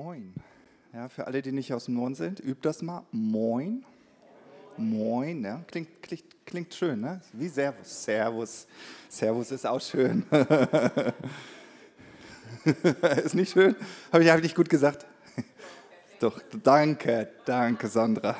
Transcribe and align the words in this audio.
Moin. 0.00 0.32
Ja, 0.92 1.08
für 1.08 1.26
alle, 1.26 1.42
die 1.42 1.50
nicht 1.50 1.74
aus 1.74 1.86
dem 1.86 1.94
Norden 1.94 2.14
sind, 2.14 2.38
übt 2.38 2.60
das 2.62 2.82
mal. 2.82 3.04
Moin. 3.10 3.84
Moin. 4.76 5.42
Ja, 5.42 5.60
klingt, 5.66 6.00
klingt, 6.00 6.46
klingt 6.46 6.72
schön, 6.72 7.00
ne? 7.00 7.20
Wie 7.32 7.48
Servus. 7.48 8.04
Servus. 8.04 8.68
Servus 9.08 9.50
ist 9.50 9.66
auch 9.66 9.80
schön. 9.80 10.24
ist 13.24 13.34
nicht 13.34 13.52
schön? 13.52 13.74
Habe 14.12 14.22
ich, 14.22 14.30
hab 14.30 14.40
ich 14.40 14.54
gut 14.54 14.68
gesagt? 14.68 15.04
Doch, 16.20 16.40
danke, 16.62 17.30
danke, 17.44 17.88
Sandra. 17.88 18.36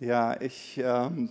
ja, 0.00 0.40
ich, 0.40 0.80
ähm, 0.82 1.28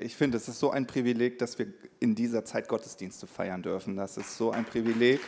ich 0.00 0.16
finde, 0.16 0.38
es 0.38 0.48
ist 0.48 0.58
so 0.58 0.72
ein 0.72 0.88
Privileg, 0.88 1.38
dass 1.38 1.56
wir 1.56 1.68
in 2.00 2.16
dieser 2.16 2.44
Zeit 2.44 2.66
Gottesdienste 2.66 3.28
feiern 3.28 3.62
dürfen. 3.62 3.96
Das 3.96 4.16
ist 4.16 4.36
so 4.36 4.50
ein 4.50 4.64
Privileg. 4.64 5.20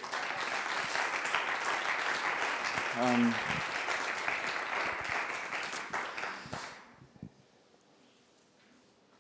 Ähm, 2.99 3.35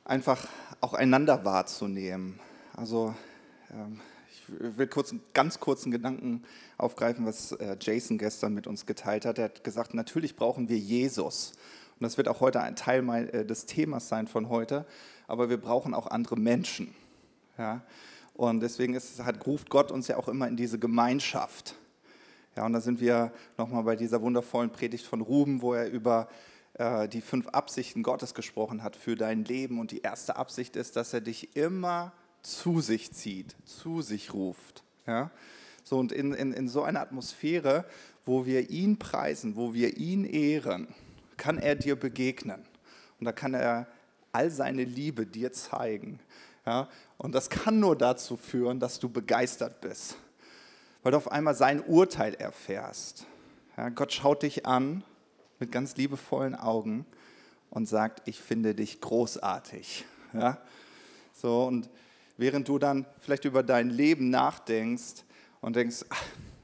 einfach 0.04 0.46
auch 0.80 0.94
einander 0.94 1.44
wahrzunehmen. 1.44 2.40
Also 2.74 3.14
ähm, 3.70 4.00
ich 4.30 4.42
will 4.48 4.86
kurz, 4.86 5.14
ganz 5.34 5.60
kurzen 5.60 5.90
Gedanken 5.90 6.44
aufgreifen, 6.78 7.26
was 7.26 7.52
äh, 7.52 7.76
Jason 7.78 8.16
gestern 8.16 8.54
mit 8.54 8.66
uns 8.66 8.86
geteilt 8.86 9.26
hat. 9.26 9.38
Er 9.38 9.46
hat 9.46 9.64
gesagt, 9.64 9.92
natürlich 9.92 10.36
brauchen 10.36 10.68
wir 10.68 10.78
Jesus. 10.78 11.52
Und 11.98 12.04
das 12.04 12.16
wird 12.16 12.28
auch 12.28 12.40
heute 12.40 12.60
ein 12.60 12.76
Teil 12.76 13.28
äh, 13.28 13.44
des 13.44 13.66
Themas 13.66 14.08
sein 14.08 14.26
von 14.26 14.48
heute. 14.48 14.86
Aber 15.26 15.50
wir 15.50 15.60
brauchen 15.60 15.92
auch 15.92 16.06
andere 16.06 16.36
Menschen. 16.36 16.94
Ja? 17.58 17.82
Und 18.32 18.60
deswegen 18.60 18.94
ist, 18.94 19.22
hat, 19.22 19.46
ruft 19.46 19.68
Gott 19.68 19.90
uns 19.90 20.08
ja 20.08 20.16
auch 20.16 20.28
immer 20.28 20.48
in 20.48 20.56
diese 20.56 20.78
Gemeinschaft. 20.78 21.74
Ja, 22.56 22.64
und 22.64 22.72
da 22.72 22.80
sind 22.80 23.00
wir 23.00 23.32
nochmal 23.58 23.82
bei 23.82 23.96
dieser 23.96 24.22
wundervollen 24.22 24.70
Predigt 24.70 25.04
von 25.04 25.20
Ruben, 25.20 25.60
wo 25.60 25.74
er 25.74 25.90
über 25.90 26.26
äh, 26.74 27.06
die 27.06 27.20
fünf 27.20 27.48
Absichten 27.48 28.02
Gottes 28.02 28.32
gesprochen 28.32 28.82
hat 28.82 28.96
für 28.96 29.14
dein 29.14 29.44
Leben. 29.44 29.78
Und 29.78 29.90
die 29.90 30.00
erste 30.00 30.36
Absicht 30.36 30.74
ist, 30.74 30.96
dass 30.96 31.12
er 31.12 31.20
dich 31.20 31.54
immer 31.54 32.12
zu 32.40 32.80
sich 32.80 33.12
zieht, 33.12 33.54
zu 33.66 34.00
sich 34.00 34.32
ruft. 34.32 34.84
Ja? 35.06 35.30
So, 35.84 35.98
und 35.98 36.12
in, 36.12 36.32
in, 36.32 36.54
in 36.54 36.68
so 36.68 36.82
einer 36.82 37.00
Atmosphäre, 37.00 37.84
wo 38.24 38.46
wir 38.46 38.70
ihn 38.70 38.98
preisen, 38.98 39.54
wo 39.56 39.74
wir 39.74 39.98
ihn 39.98 40.24
ehren, 40.24 40.88
kann 41.36 41.58
er 41.58 41.74
dir 41.74 41.94
begegnen. 41.94 42.64
Und 43.20 43.26
da 43.26 43.32
kann 43.32 43.52
er 43.52 43.86
all 44.32 44.50
seine 44.50 44.84
Liebe 44.84 45.26
dir 45.26 45.52
zeigen. 45.52 46.20
Ja? 46.64 46.88
Und 47.18 47.34
das 47.34 47.50
kann 47.50 47.80
nur 47.80 47.96
dazu 47.96 48.38
führen, 48.38 48.80
dass 48.80 48.98
du 48.98 49.10
begeistert 49.10 49.82
bist 49.82 50.16
weil 51.06 51.12
du 51.12 51.18
auf 51.18 51.30
einmal 51.30 51.54
sein 51.54 51.84
Urteil 51.86 52.34
erfährst. 52.34 53.26
Ja, 53.76 53.90
Gott 53.90 54.12
schaut 54.12 54.42
dich 54.42 54.66
an 54.66 55.04
mit 55.60 55.70
ganz 55.70 55.96
liebevollen 55.96 56.56
Augen 56.56 57.06
und 57.70 57.86
sagt, 57.86 58.26
ich 58.26 58.40
finde 58.40 58.74
dich 58.74 59.00
großartig. 59.00 60.04
Ja? 60.32 60.58
So, 61.32 61.62
und 61.62 61.88
während 62.36 62.66
du 62.66 62.80
dann 62.80 63.06
vielleicht 63.20 63.44
über 63.44 63.62
dein 63.62 63.88
Leben 63.88 64.30
nachdenkst 64.30 65.22
und 65.60 65.76
denkst, 65.76 66.04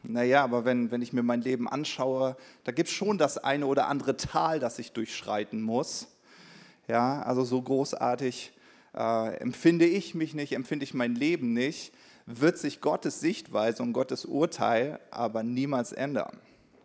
naja, 0.03 0.43
aber 0.43 0.65
wenn, 0.65 0.91
wenn 0.91 1.03
ich 1.03 1.13
mir 1.13 1.23
mein 1.23 1.43
Leben 1.43 1.69
anschaue, 1.69 2.37
da 2.65 2.73
gibt 2.73 2.89
es 2.89 2.95
schon 2.97 3.19
das 3.19 3.39
eine 3.39 3.67
oder 3.67 3.87
andere 3.87 4.17
Tal, 4.17 4.59
das 4.59 4.77
ich 4.81 4.91
durchschreiten 4.91 5.63
muss. 5.63 6.09
Ja, 6.89 7.23
also 7.23 7.45
so 7.45 7.63
großartig 7.63 8.51
äh, 8.93 9.37
empfinde 9.37 9.87
ich 9.87 10.17
mich 10.17 10.35
nicht, 10.35 10.53
empfinde 10.55 10.83
ich 10.83 10.95
mein 10.95 11.15
Leben 11.15 11.53
nicht 11.53 11.93
wird 12.27 12.59
sich 12.59 12.81
Gottes 12.81 13.21
Sichtweise 13.21 13.83
und 13.83 13.93
Gottes 13.93 14.25
Urteil 14.25 15.01
aber 15.11 15.43
niemals 15.43 15.93
ändern. 15.93 16.39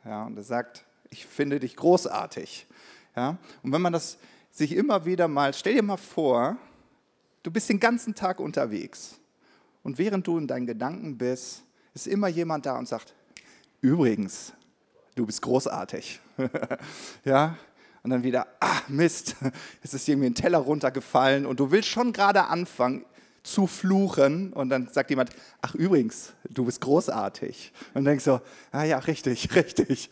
Ja, 0.06 0.26
und 0.26 0.38
er 0.38 0.44
sagt, 0.44 0.86
ich 1.10 1.26
finde 1.26 1.60
dich 1.60 1.76
großartig. 1.76 2.68
Ja, 3.16 3.38
und 3.64 3.72
wenn 3.72 3.82
man 3.82 3.94
das 3.94 4.18
sich 4.52 4.76
immer 4.76 5.06
wieder 5.06 5.28
mal, 5.28 5.54
stell 5.54 5.76
dir 5.76 5.84
mal 5.84 5.98
vor, 5.98 6.58
du 7.44 7.52
bist 7.52 7.70
den 7.70 7.80
ganzen 7.80 8.16
Tag 8.16 8.40
unterwegs 8.40 9.20
und 9.84 9.98
während 9.98 10.26
du 10.28 10.38
in 10.38 10.48
deinen 10.48 10.66
Gedanken 10.66 11.18
bist, 11.18 11.64
ist 11.94 12.08
immer 12.08 12.28
jemand 12.28 12.66
da 12.66 12.78
und 12.78 12.88
sagt, 12.88 13.14
übrigens, 13.82 14.54
du 15.16 15.26
bist 15.26 15.42
großartig. 15.42 16.20
ja, 17.26 17.58
und 18.04 18.12
dann 18.12 18.24
wieder, 18.24 18.48
ah 18.60 18.82
Mist, 18.88 19.36
es 19.84 19.94
ist 19.94 20.08
irgendwie 20.08 20.28
ein 20.28 20.36
Teller 20.36 20.60
runtergefallen 20.60 21.46
und 21.46 21.60
du 21.60 21.72
willst 21.72 21.90
schon 21.90 22.14
gerade 22.14 22.46
anfangen, 22.46 23.06
zu 23.48 23.66
fluchen 23.66 24.52
und 24.52 24.70
dann 24.70 24.90
sagt 24.92 25.10
jemand, 25.10 25.30
ach 25.62 25.74
übrigens, 25.74 26.34
du 26.50 26.66
bist 26.66 26.82
großartig. 26.82 27.72
Und 27.94 28.06
denkst 28.06 28.26
so, 28.26 28.42
ah 28.72 28.84
ja, 28.84 29.00
richtig, 29.00 29.50
richtig. 29.56 30.10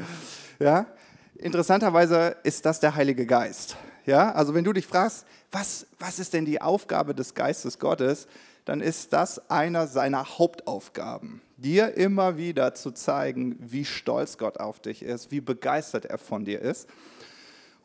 Ja? 0.57 0.87
Interessanterweise 1.35 2.37
ist 2.43 2.65
das 2.65 2.79
der 2.79 2.95
Heilige 2.95 3.25
Geist. 3.25 3.75
Ja? 4.05 4.31
Also 4.31 4.53
wenn 4.53 4.63
du 4.63 4.71
dich 4.71 4.87
fragst, 4.87 5.25
was, 5.51 5.85
was 5.99 6.19
ist 6.19 6.33
denn 6.33 6.45
die 6.45 6.61
Aufgabe 6.61 7.13
des 7.13 7.33
Geistes 7.33 7.77
Gottes, 7.77 8.27
dann 8.63 8.79
ist 8.81 9.11
das 9.13 9.49
einer 9.49 9.87
seiner 9.87 10.37
Hauptaufgaben. 10.39 11.41
Dir 11.57 11.95
immer 11.95 12.37
wieder 12.37 12.73
zu 12.73 12.91
zeigen, 12.91 13.57
wie 13.59 13.85
stolz 13.85 14.37
Gott 14.37 14.59
auf 14.59 14.79
dich 14.79 15.03
ist, 15.03 15.31
wie 15.31 15.41
begeistert 15.41 16.05
er 16.05 16.17
von 16.17 16.45
dir 16.45 16.61
ist. 16.61 16.87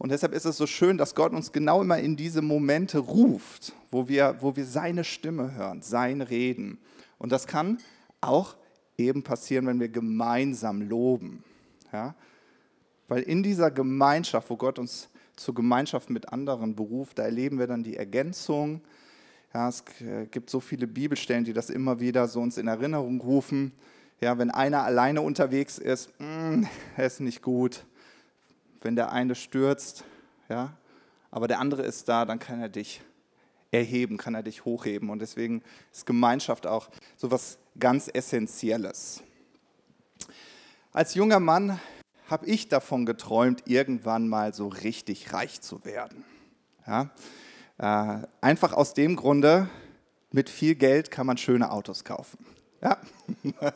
Und 0.01 0.09
deshalb 0.13 0.33
ist 0.33 0.47
es 0.47 0.57
so 0.57 0.67
schön, 0.67 0.97
dass 0.97 1.15
Gott 1.15 1.35
uns 1.35 1.53
genau 1.53 1.83
immer 1.83 1.99
in 1.99 2.17
diese 2.17 2.41
Momente 2.41 3.01
ruft, 3.01 3.75
wo 3.91 4.09
wir, 4.09 4.37
wo 4.41 4.57
wir 4.57 4.65
seine 4.65 5.05
Stimme 5.05 5.55
hören, 5.55 5.83
sein 5.83 6.23
Reden. 6.23 6.79
Und 7.19 7.33
das 7.33 7.47
kann 7.47 7.77
auch 8.23 8.57
eben 8.97 9.23
passieren, 9.23 9.67
wenn 9.67 9.79
wir 9.79 9.91
gemeinsam 9.91 10.81
loben. 10.81 11.45
Ja? 11.93 12.15
Weil 13.09 13.25
in 13.25 13.43
dieser 13.43 13.71
Gemeinschaft, 13.71 14.49
wo 14.49 14.57
Gott 14.57 14.79
uns 14.79 15.11
zur 15.37 15.55
Gemeinschaft 15.55 16.09
mit 16.09 16.33
anderen 16.33 16.75
beruft, 16.75 17.19
da 17.19 17.25
erleben 17.25 17.59
wir 17.59 17.67
dann 17.67 17.83
die 17.83 17.99
Ergänzung. 17.99 18.81
Ja, 19.53 19.69
es 19.69 19.85
gibt 20.31 20.49
so 20.49 20.61
viele 20.61 20.87
Bibelstellen, 20.87 21.45
die 21.45 21.53
das 21.53 21.69
immer 21.69 22.01
wieder 22.01 22.27
so 22.27 22.41
uns 22.41 22.57
in 22.57 22.69
Erinnerung 22.69 23.21
rufen. 23.21 23.73
Ja, 24.23 24.39
wenn 24.39 24.51
einer 24.51 24.83
alleine 24.83 25.21
unterwegs 25.21 25.77
ist, 25.77 26.09
mh, 26.21 26.57
mm, 26.57 26.69
ist 26.97 27.21
nicht 27.21 27.43
gut 27.43 27.85
wenn 28.83 28.97
der 28.97 29.13
eine 29.13 29.35
stürzt, 29.35 30.05
ja, 30.49 30.77
aber 31.31 31.49
der 31.49 31.61
andere 31.61 31.83
ist 31.83 32.09
da, 32.09 32.25
dann 32.25 32.39
kann 32.39 32.61
er 32.61 32.69
dich 32.69 33.01
erheben, 33.71 34.17
kann 34.17 34.35
er 34.35 34.43
dich 34.43 34.65
hochheben. 34.65 35.11
Und 35.11 35.21
deswegen 35.21 35.63
ist 35.93 36.07
Gemeinschaft 36.07 36.67
auch 36.67 36.89
so 37.17 37.29
etwas 37.29 37.59
ganz 37.79 38.11
Essentielles. 38.13 39.23
Als 40.93 41.15
junger 41.15 41.41
Mann 41.41 41.79
habe 42.29 42.47
ich 42.47 42.69
davon 42.69 43.07
geträumt, 43.07 43.63
irgendwann 43.67 44.29
mal 44.29 44.55
so 44.55 44.69
richtig 44.69 45.33
reich 45.33 45.61
zu 45.61 45.85
werden. 45.85 46.25
Ja? 46.87 47.11
Äh, 47.79 48.27
einfach 48.41 48.73
aus 48.73 48.95
dem 48.95 49.17
Grunde, 49.17 49.69
mit 50.33 50.49
viel 50.49 50.75
Geld 50.75 51.11
kann 51.11 51.27
man 51.27 51.37
schöne 51.37 51.71
Autos 51.71 52.05
kaufen. 52.05 52.45
Ja? 52.83 52.99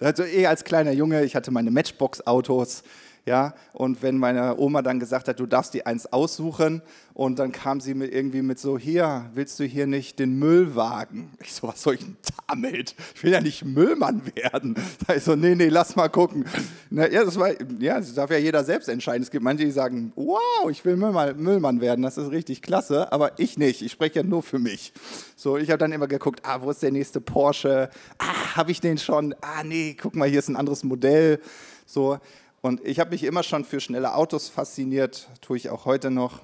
also 0.00 0.24
eh 0.24 0.46
als 0.46 0.64
kleiner 0.64 0.92
Junge, 0.92 1.24
ich 1.24 1.36
hatte 1.36 1.50
meine 1.50 1.70
Matchbox-Autos, 1.70 2.82
ja, 3.28 3.54
und 3.74 4.02
wenn 4.02 4.16
meine 4.16 4.56
Oma 4.58 4.80
dann 4.82 4.98
gesagt 4.98 5.28
hat, 5.28 5.38
du 5.38 5.46
darfst 5.46 5.74
die 5.74 5.84
eins 5.84 6.12
aussuchen, 6.12 6.82
und 7.18 7.40
dann 7.40 7.50
kam 7.50 7.80
sie 7.80 7.94
mit 7.94 8.14
irgendwie 8.14 8.42
mit 8.42 8.60
so, 8.60 8.78
hier, 8.78 9.28
willst 9.34 9.58
du 9.58 9.64
hier 9.64 9.88
nicht 9.88 10.20
den 10.20 10.38
Müllwagen? 10.38 11.30
Ich 11.42 11.52
so, 11.52 11.66
was 11.66 11.82
soll 11.82 11.94
ich 11.94 12.04
denn 12.04 12.16
damit? 12.46 12.94
Ich 13.16 13.24
will 13.24 13.32
ja 13.32 13.40
nicht 13.40 13.64
Müllmann 13.64 14.22
werden. 14.36 14.76
Da 15.06 15.16
ich 15.16 15.24
so, 15.24 15.34
nee, 15.34 15.56
nee, 15.56 15.66
lass 15.66 15.96
mal 15.96 16.06
gucken. 16.06 16.44
Na, 16.90 17.10
ja, 17.10 17.24
das 17.24 17.36
war, 17.36 17.50
ja, 17.80 17.98
das 17.98 18.14
darf 18.14 18.30
ja 18.30 18.36
jeder 18.36 18.62
selbst 18.62 18.88
entscheiden. 18.88 19.24
Es 19.24 19.32
gibt 19.32 19.42
manche, 19.42 19.64
die 19.64 19.72
sagen, 19.72 20.12
wow, 20.14 20.70
ich 20.70 20.84
will 20.84 20.94
Müllmann 20.94 21.80
werden, 21.80 22.02
das 22.02 22.18
ist 22.18 22.30
richtig 22.30 22.62
klasse, 22.62 23.10
aber 23.10 23.36
ich 23.40 23.58
nicht, 23.58 23.82
ich 23.82 23.90
spreche 23.90 24.20
ja 24.20 24.22
nur 24.22 24.44
für 24.44 24.60
mich. 24.60 24.92
So, 25.34 25.56
ich 25.56 25.70
habe 25.70 25.78
dann 25.78 25.90
immer 25.90 26.06
geguckt, 26.06 26.42
ah, 26.44 26.62
wo 26.62 26.70
ist 26.70 26.84
der 26.84 26.92
nächste 26.92 27.20
Porsche? 27.20 27.90
Ah, 28.18 28.54
habe 28.54 28.70
ich 28.70 28.80
den 28.80 28.96
schon? 28.96 29.34
Ah, 29.40 29.64
nee, 29.64 29.96
guck 30.00 30.14
mal, 30.14 30.28
hier 30.28 30.38
ist 30.38 30.48
ein 30.48 30.56
anderes 30.56 30.84
Modell. 30.84 31.40
So, 31.84 32.18
und 32.60 32.84
ich 32.84 32.98
habe 32.98 33.10
mich 33.10 33.24
immer 33.24 33.42
schon 33.42 33.64
für 33.64 33.80
schnelle 33.80 34.14
Autos 34.14 34.48
fasziniert, 34.48 35.28
tue 35.40 35.56
ich 35.56 35.70
auch 35.70 35.84
heute 35.84 36.10
noch. 36.10 36.40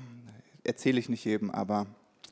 Erzähle 0.62 0.98
ich 0.98 1.08
nicht 1.08 1.24
jedem, 1.24 1.50
aber 1.50 1.86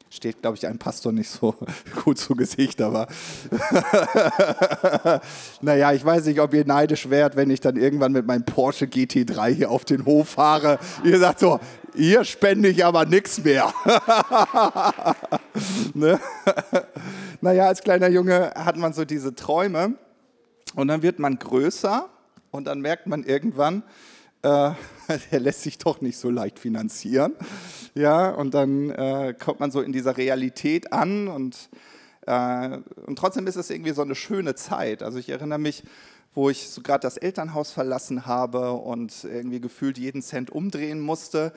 steht, 0.09 0.43
glaube 0.43 0.57
ich, 0.57 0.67
einem 0.67 0.79
Pastor 0.79 1.11
nicht 1.11 1.31
so 1.31 1.55
gut 2.05 2.19
zu 2.19 2.37
Gesicht, 2.37 2.81
aber 2.83 3.09
naja, 5.63 5.93
ich 5.93 6.05
weiß 6.05 6.27
nicht, 6.27 6.41
ob 6.41 6.53
ihr 6.53 6.67
neidisch 6.67 7.09
wärt, 7.09 7.35
wenn 7.35 7.51
ich 7.51 7.61
dann 7.61 7.77
irgendwann 7.77 8.13
mit 8.13 8.27
meinem 8.27 8.45
Porsche 8.45 8.85
GT3 8.85 9.49
hier 9.49 9.71
auf 9.71 9.85
den 9.85 10.05
Hof 10.05 10.29
fahre. 10.29 10.79
Ihr 11.03 11.19
sagt 11.19 11.41
so, 11.41 11.59
hier 11.95 12.25
spende 12.25 12.69
ich 12.69 12.85
aber 12.85 13.07
nichts 13.07 13.43
mehr. 13.43 13.73
ne? 15.95 16.21
naja, 17.41 17.67
als 17.67 17.83
kleiner 17.83 18.09
Junge 18.09 18.53
hat 18.55 18.77
man 18.77 18.93
so 18.93 19.05
diese 19.05 19.35
Träume 19.35 19.95
und 20.75 20.89
dann 20.89 21.03
wird 21.03 21.19
man 21.19 21.39
größer 21.39 22.09
und 22.53 22.67
dann 22.67 22.81
merkt 22.81 23.09
man 23.09 23.25
irgendwann, 23.25 23.83
äh, 24.43 24.71
der 25.33 25.41
lässt 25.41 25.63
sich 25.63 25.79
doch 25.79 26.01
nicht 26.01 26.19
so 26.19 26.31
leicht 26.31 26.61
finanzieren. 26.61 27.33
Ja, 27.95 28.31
und 28.31 28.55
dann 28.55 28.91
äh, 28.91 29.35
kommt 29.39 29.59
man 29.59 29.73
so 29.73 29.81
in 29.81 29.93
dieser 29.93 30.17
Realität 30.17 30.93
an 30.93 31.27
und, 31.27 31.71
äh, 32.27 32.79
und 33.07 33.19
trotzdem 33.19 33.49
ist 33.49 33.57
es 33.57 33.71
irgendwie 33.71 33.93
so 33.93 34.03
eine 34.03 34.15
schöne 34.15 34.55
Zeit. 34.55 35.03
Also 35.03 35.19
ich 35.19 35.29
erinnere 35.31 35.59
mich, 35.59 35.83
wo 36.35 36.51
ich 36.51 36.69
so 36.69 36.83
gerade 36.83 37.01
das 37.01 37.17
Elternhaus 37.17 37.73
verlassen 37.73 38.27
habe 38.27 38.73
und 38.73 39.25
irgendwie 39.25 39.61
gefühlt 39.61 39.99
jeden 39.99 40.23
Cent 40.23 40.51
umdrehen 40.51 41.01
musste. 41.01 41.53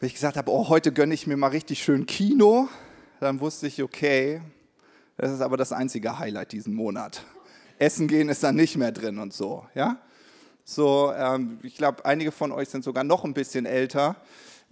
Wenn 0.00 0.06
ich 0.08 0.14
gesagt 0.14 0.36
habe, 0.36 0.50
oh, 0.50 0.68
heute 0.68 0.92
gönne 0.92 1.14
ich 1.14 1.26
mir 1.26 1.36
mal 1.36 1.48
richtig 1.48 1.82
schön 1.82 2.06
Kino, 2.06 2.68
dann 3.20 3.40
wusste 3.40 3.66
ich, 3.66 3.82
okay, 3.82 4.40
das 5.16 5.32
ist 5.32 5.40
aber 5.40 5.56
das 5.56 5.72
einzige 5.72 6.18
Highlight 6.18 6.52
diesen 6.52 6.74
Monat. 6.74 7.24
Essen 7.78 8.08
gehen 8.08 8.28
ist 8.28 8.42
dann 8.42 8.56
nicht 8.56 8.76
mehr 8.76 8.92
drin 8.92 9.18
und 9.18 9.32
so, 9.32 9.66
ja. 9.74 9.98
So, 10.64 11.12
ähm, 11.14 11.58
ich 11.62 11.76
glaube, 11.76 12.04
einige 12.06 12.32
von 12.32 12.50
euch 12.50 12.70
sind 12.70 12.84
sogar 12.84 13.04
noch 13.04 13.24
ein 13.24 13.34
bisschen 13.34 13.66
älter. 13.66 14.16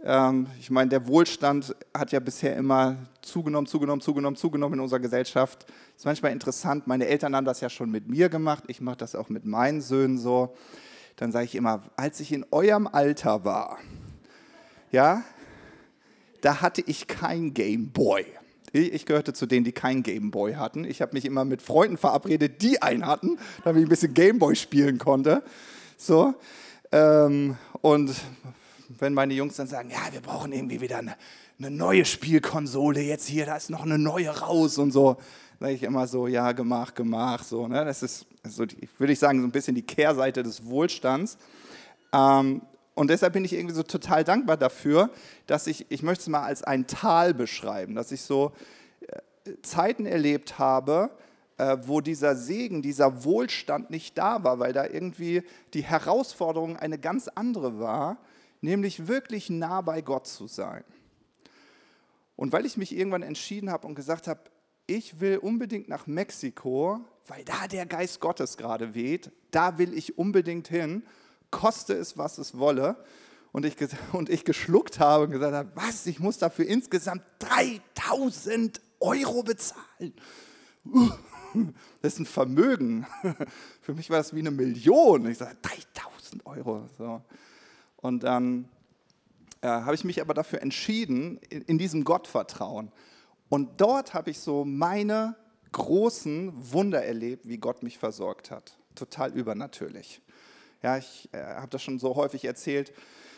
Ähm, 0.03 0.47
ich 0.59 0.71
meine, 0.71 0.89
der 0.89 1.07
Wohlstand 1.07 1.77
hat 1.95 2.13
ja 2.13 2.21
bisher 2.21 2.57
immer 2.57 2.97
zugenommen, 3.21 3.67
zugenommen, 3.67 4.01
zugenommen, 4.01 4.37
zugenommen 4.37 4.75
in 4.75 4.81
unserer 4.81 5.01
Gesellschaft. 5.01 5.67
Ist 5.97 6.07
manchmal 6.07 6.33
interessant. 6.33 6.87
Meine 6.87 7.07
Eltern 7.07 7.37
haben 7.37 7.45
das 7.45 7.61
ja 7.61 7.69
schon 7.69 7.91
mit 7.91 8.09
mir 8.09 8.29
gemacht. 8.31 8.65
Ich 8.69 8.81
mache 8.81 8.97
das 8.97 9.15
auch 9.15 9.29
mit 9.29 9.45
meinen 9.45 9.83
Söhnen 9.83 10.17
so. 10.17 10.55
Dann 11.17 11.31
sage 11.31 11.45
ich 11.45 11.55
immer, 11.55 11.83
als 11.97 12.21
ich 12.21 12.33
in 12.33 12.47
eurem 12.51 12.87
Alter 12.87 13.45
war, 13.45 13.79
ja, 14.91 15.23
da 16.41 16.63
hatte 16.63 16.83
ich 16.87 17.07
kein 17.07 17.55
Gameboy. 17.55 18.25
Ich 18.73 19.05
gehörte 19.05 19.35
zu 19.35 19.47
denen, 19.47 19.65
die 19.65 19.73
kein 19.73 20.03
Gameboy 20.03 20.55
hatten. 20.55 20.85
Ich 20.85 21.03
habe 21.03 21.13
mich 21.13 21.25
immer 21.25 21.45
mit 21.45 21.61
Freunden 21.61 21.99
verabredet, 21.99 22.63
die 22.63 22.81
einen 22.81 23.07
hatten, 23.07 23.39
damit 23.65 23.83
ich 23.83 23.87
ein 23.87 23.91
bisschen 23.91 24.15
Gameboy 24.15 24.57
spielen 24.57 24.99
konnte. 24.99 25.43
So. 25.99 26.35
Ähm, 26.91 27.57
und 27.83 28.15
wenn 28.99 29.15
meine 29.15 29.35
Jungs 29.35 29.57
dann 29.57 29.67
sagen, 29.67 29.91
ja, 29.91 30.13
wir 30.13 30.21
brauchen 30.21 30.53
irgendwie 30.53 30.81
wieder 30.81 30.99
eine, 30.99 31.17
eine 31.59 31.71
neue 31.71 32.05
Spielkonsole 32.05 33.01
jetzt 33.01 33.27
hier, 33.27 33.47
da 33.47 33.57
ist 33.57 33.71
noch 33.71 33.85
eine 33.85 33.99
neue 33.99 34.31
raus 34.31 34.79
und 34.79 34.91
so, 34.91 35.17
sage 35.61 35.75
ich 35.75 35.83
immer 35.83 36.07
so, 36.07 36.27
ja, 36.27 36.53
gemach, 36.53 36.95
gemach, 36.95 37.45
so. 37.45 37.69
Ne? 37.69 37.85
Das 37.85 38.03
ist, 38.03 38.27
so, 38.45 38.65
würde 38.99 39.13
ich 39.13 39.19
sagen, 39.19 39.41
so 39.41 39.47
ein 39.47 39.53
bisschen 39.53 39.75
die 39.75 39.83
Kehrseite 39.83 40.43
des 40.43 40.65
Wohlstands. 40.65 41.37
Ähm, 42.13 42.63
und 42.95 43.09
deshalb 43.09 43.33
bin 43.33 43.45
ich 43.45 43.53
irgendwie 43.53 43.75
so 43.75 43.83
total 43.83 44.25
dankbar 44.25 44.57
dafür, 44.57 45.11
dass 45.47 45.67
ich, 45.67 45.87
ich 45.91 46.03
möchte 46.03 46.23
es 46.23 46.29
mal 46.29 46.43
als 46.43 46.63
ein 46.63 46.87
Tal 46.87 47.35
beschreiben, 47.35 47.95
dass 47.95 48.13
ich 48.13 48.23
so 48.23 48.53
äh, 49.01 49.53
Zeiten 49.63 50.07
erlebt 50.07 50.59
habe, 50.59 51.11
äh, 51.57 51.79
wo 51.83 52.01
dieser 52.01 52.37
Segen, 52.37 52.83
dieser 52.83 53.25
Wohlstand 53.25 53.91
nicht 53.91 54.19
da 54.19 54.45
war, 54.45 54.59
weil 54.59 54.73
da 54.73 54.87
irgendwie 54.87 55.43
die 55.75 55.85
Herausforderung 55.85 56.77
eine 56.77 56.99
ganz 56.99 57.29
andere 57.29 57.79
war 57.79 58.19
nämlich 58.63 59.09
wirklich 59.09 59.51
nah 59.51 59.81
bei 59.83 60.01
Gott 60.01 60.27
zu 60.27 60.47
sein. 60.47 60.85
Und 62.37 62.53
weil 62.53 62.65
ich 62.65 62.77
mich 62.77 62.97
irgendwann 62.97 63.23
entschieden 63.23 63.71
habe 63.71 63.87
und 63.87 63.95
gesagt 63.95 64.27
habe, 64.27 64.41
ich 64.87 65.21
will 65.21 65.39
unbedingt 65.39 65.89
nach 65.89 66.07
Mexiko, 66.07 67.01
weil 67.27 67.45
da 67.45 67.69
der 67.69 67.87
Geist 67.87 68.21
Gottes 68.21 68.57
gerade 68.57 68.95
weht, 68.95 69.31
da 69.51 69.79
will 69.79 69.93
ich 69.95 70.19
unbedingt 70.19 70.69
hin, 70.69 71.05
koste 71.53 71.95
es, 71.95 72.19
was 72.19 72.39
es 72.39 72.59
wolle. 72.59 72.97
Und 73.53 73.65
ich, 73.65 73.77
und 74.13 74.31
ich 74.31 74.45
geschluckt 74.45 74.99
habe 74.99 75.25
und 75.25 75.31
gesagt 75.31 75.55
habe, 75.55 75.71
was, 75.77 76.07
ich 76.07 76.19
muss 76.19 76.39
dafür 76.39 76.67
insgesamt 76.67 77.23
3000 77.39 78.81
Euro 78.99 79.45
bezahlen. 79.45 80.15
Das 82.01 82.15
ist 82.15 82.19
ein 82.19 82.25
Vermögen. 82.25 83.07
Für 83.83 83.93
mich 83.93 84.09
war 84.09 84.17
das 84.17 84.35
wie 84.35 84.39
eine 84.39 84.51
Million. 84.51 85.27
Ich 85.27 85.37
sage, 85.37 85.55
3000 85.61 86.47
Euro. 86.47 86.89
So. 86.97 87.21
Und 87.97 88.25
dann 88.25 88.71
äh, 89.61 89.69
habe 89.69 89.95
ich 89.95 90.03
mich 90.03 90.23
aber 90.23 90.33
dafür 90.33 90.63
entschieden, 90.63 91.39
in, 91.51 91.61
in 91.61 91.77
diesem 91.77 92.05
Gottvertrauen. 92.05 92.91
Und 93.51 93.83
dort 93.83 94.15
habe 94.15 94.31
ich 94.31 94.39
so 94.39 94.65
meine 94.65 95.37
großen 95.73 96.53
Wunder 96.73 97.05
erlebt, 97.05 97.47
wie 97.47 97.59
Gott 97.59 97.83
mich 97.83 97.99
versorgt 97.99 98.51
hat. 98.51 98.79
Total 98.95 99.31
übernatürlich. 99.33 100.23
Ja, 100.83 100.99
ich 100.99 101.29
äh, 101.33 101.39
habe 101.39 101.69
das 101.69 101.83
schon 101.83 101.99
so 101.99 102.17
häufig 102.17 102.45
erzählt, 102.45 102.93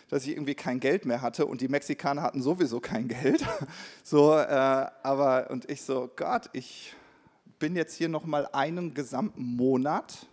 dass 0.09 0.25
ich 0.25 0.31
irgendwie 0.31 0.55
kein 0.55 0.81
Geld 0.81 1.05
mehr 1.05 1.23
hatte 1.23 1.47
und 1.47 1.61
die 1.61 1.69
Mexikaner 1.69 2.23
hatten 2.23 2.43
sowieso 2.43 2.81
kein 2.81 3.09
Geld. 3.23 3.45
So, 4.03 4.35
äh, 4.35 4.47
aber 4.47 5.51
und 5.51 5.71
ich 5.71 5.83
so, 5.83 6.11
Gott, 6.17 6.49
ich 6.53 6.95
bin 7.59 7.77
jetzt 7.77 7.95
hier 7.95 8.09
noch 8.09 8.25
mal 8.25 8.49
einen 8.53 8.95
gesamten 8.95 9.57
Monat 9.57 10.27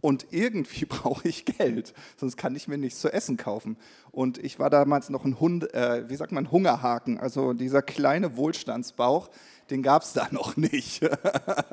und 0.00 0.26
irgendwie 0.30 0.84
brauche 0.86 1.28
ich 1.28 1.44
Geld, 1.44 1.92
sonst 2.16 2.36
kann 2.36 2.56
ich 2.56 2.68
mir 2.68 2.78
nichts 2.78 3.00
zu 3.00 3.12
essen 3.12 3.36
kaufen. 3.36 3.76
Und 4.10 4.38
ich 4.38 4.58
war 4.58 4.70
damals 4.70 5.10
noch 5.10 5.24
ein 5.24 5.38
Hund, 5.40 5.72
äh, 5.74 6.08
wie 6.08 6.16
sagt 6.16 6.32
man, 6.32 6.50
Hungerhaken, 6.50 7.18
also 7.18 7.52
dieser 7.52 7.82
kleine 7.82 8.36
Wohlstandsbauch, 8.36 9.28
den 9.70 9.82
gab 9.82 10.02
es 10.02 10.12
da 10.12 10.28
noch 10.30 10.56
nicht. 10.56 11.00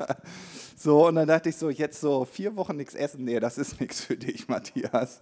so, 0.76 1.08
und 1.08 1.16
dann 1.16 1.28
dachte 1.28 1.48
ich 1.48 1.56
so, 1.56 1.70
jetzt 1.70 2.00
so 2.00 2.24
vier 2.24 2.56
Wochen 2.56 2.76
nichts 2.76 2.94
essen, 2.94 3.24
nee, 3.24 3.40
das 3.40 3.58
ist 3.58 3.80
nichts 3.80 4.00
für 4.00 4.16
dich, 4.16 4.48
Matthias. 4.48 5.20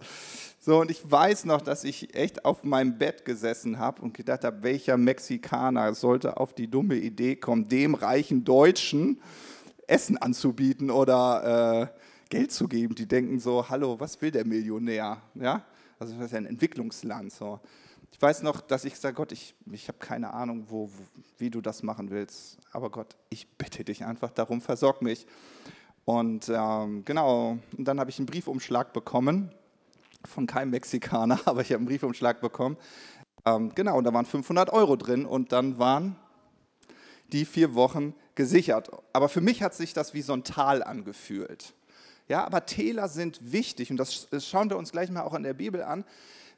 So, 0.59 0.79
und 0.79 0.89
ich 0.89 1.09
weiß 1.09 1.45
noch, 1.45 1.61
dass 1.61 1.83
ich 1.83 2.15
echt 2.15 2.45
auf 2.45 2.63
meinem 2.63 2.97
Bett 2.97 3.25
gesessen 3.25 3.79
habe 3.79 4.01
und 4.01 4.13
gedacht 4.13 4.43
habe, 4.43 4.63
welcher 4.63 4.97
Mexikaner 4.97 5.93
sollte 5.93 6.37
auf 6.37 6.53
die 6.53 6.69
dumme 6.69 6.95
Idee 6.95 7.35
kommen, 7.35 7.67
dem 7.67 7.95
reichen 7.95 8.43
Deutschen 8.43 9.21
Essen 9.87 10.17
anzubieten 10.17 10.89
oder 10.89 11.91
äh, 11.91 11.99
Geld 12.29 12.51
zu 12.51 12.67
geben. 12.67 12.95
Die 12.95 13.07
denken 13.07 13.39
so, 13.39 13.67
hallo, 13.69 13.99
was 13.99 14.21
will 14.21 14.31
der 14.31 14.45
Millionär? 14.45 15.21
Ja? 15.35 15.63
Also 15.99 16.15
das 16.15 16.25
ist 16.25 16.31
ja 16.31 16.37
ein 16.37 16.45
Entwicklungsland. 16.45 17.31
So. 17.31 17.59
Ich 18.13 18.21
weiß 18.21 18.43
noch, 18.43 18.61
dass 18.61 18.85
ich 18.85 18.95
sage, 18.99 19.15
Gott, 19.15 19.31
ich, 19.31 19.55
ich 19.71 19.87
habe 19.87 19.97
keine 19.97 20.33
Ahnung, 20.33 20.67
wo, 20.69 20.87
wo, 20.87 21.03
wie 21.39 21.49
du 21.49 21.61
das 21.61 21.81
machen 21.81 22.11
willst. 22.11 22.59
Aber 22.71 22.91
Gott, 22.91 23.17
ich 23.29 23.47
bitte 23.57 23.83
dich 23.83 24.05
einfach 24.05 24.29
darum, 24.29 24.61
versorg 24.61 25.01
mich. 25.01 25.25
Und 26.05 26.47
ähm, 26.47 27.03
genau, 27.05 27.57
und 27.75 27.85
dann 27.85 27.99
habe 27.99 28.11
ich 28.11 28.19
einen 28.19 28.27
Briefumschlag 28.27 28.93
bekommen, 28.93 29.51
von 30.25 30.45
keinem 30.45 30.69
Mexikaner, 30.69 31.39
aber 31.45 31.61
ich 31.61 31.69
habe 31.71 31.79
einen 31.79 31.87
Briefumschlag 31.87 32.39
bekommen. 32.39 32.77
Ähm, 33.45 33.73
genau, 33.73 33.97
und 33.97 34.03
da 34.03 34.13
waren 34.13 34.27
500 34.27 34.71
Euro 34.71 34.95
drin 34.95 35.25
und 35.25 35.51
dann 35.51 35.79
waren 35.79 36.15
die 37.31 37.45
vier 37.45 37.73
Wochen 37.73 38.13
gesichert. 38.35 38.91
Aber 39.11 39.27
für 39.27 39.41
mich 39.41 39.63
hat 39.63 39.73
sich 39.73 39.93
das 39.93 40.13
wie 40.13 40.21
so 40.21 40.33
ein 40.33 40.43
Tal 40.43 40.83
angefühlt. 40.83 41.73
Ja, 42.27 42.45
aber 42.45 42.67
Täler 42.67 43.09
sind 43.09 43.51
wichtig 43.51 43.89
und 43.89 43.97
das 43.97 44.27
schauen 44.47 44.69
wir 44.69 44.77
uns 44.77 44.91
gleich 44.91 45.09
mal 45.09 45.23
auch 45.23 45.33
in 45.33 45.43
der 45.43 45.55
Bibel 45.55 45.81
an, 45.81 46.05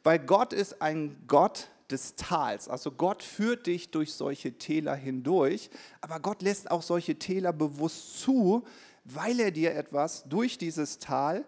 weil 0.06 0.20
Gott 0.20 0.54
ist 0.54 0.84
ein 0.84 1.18
Gott 1.28 1.68
des 1.90 2.16
Tals. 2.16 2.70
Also 2.70 2.92
Gott 2.92 3.24
führt 3.24 3.66
dich 3.66 3.90
durch 3.90 4.14
solche 4.14 4.54
Täler 4.54 4.96
hindurch, 4.96 5.72
aber 6.00 6.20
Gott 6.20 6.44
lässt 6.44 6.70
auch 6.70 6.84
solche 6.84 7.16
Täler 7.16 7.52
bewusst 7.52 8.20
zu, 8.20 8.64
weil 9.04 9.40
er 9.40 9.50
dir 9.50 9.74
etwas 9.74 10.24
durch 10.30 10.60
dieses 10.60 11.00
Tal 11.00 11.44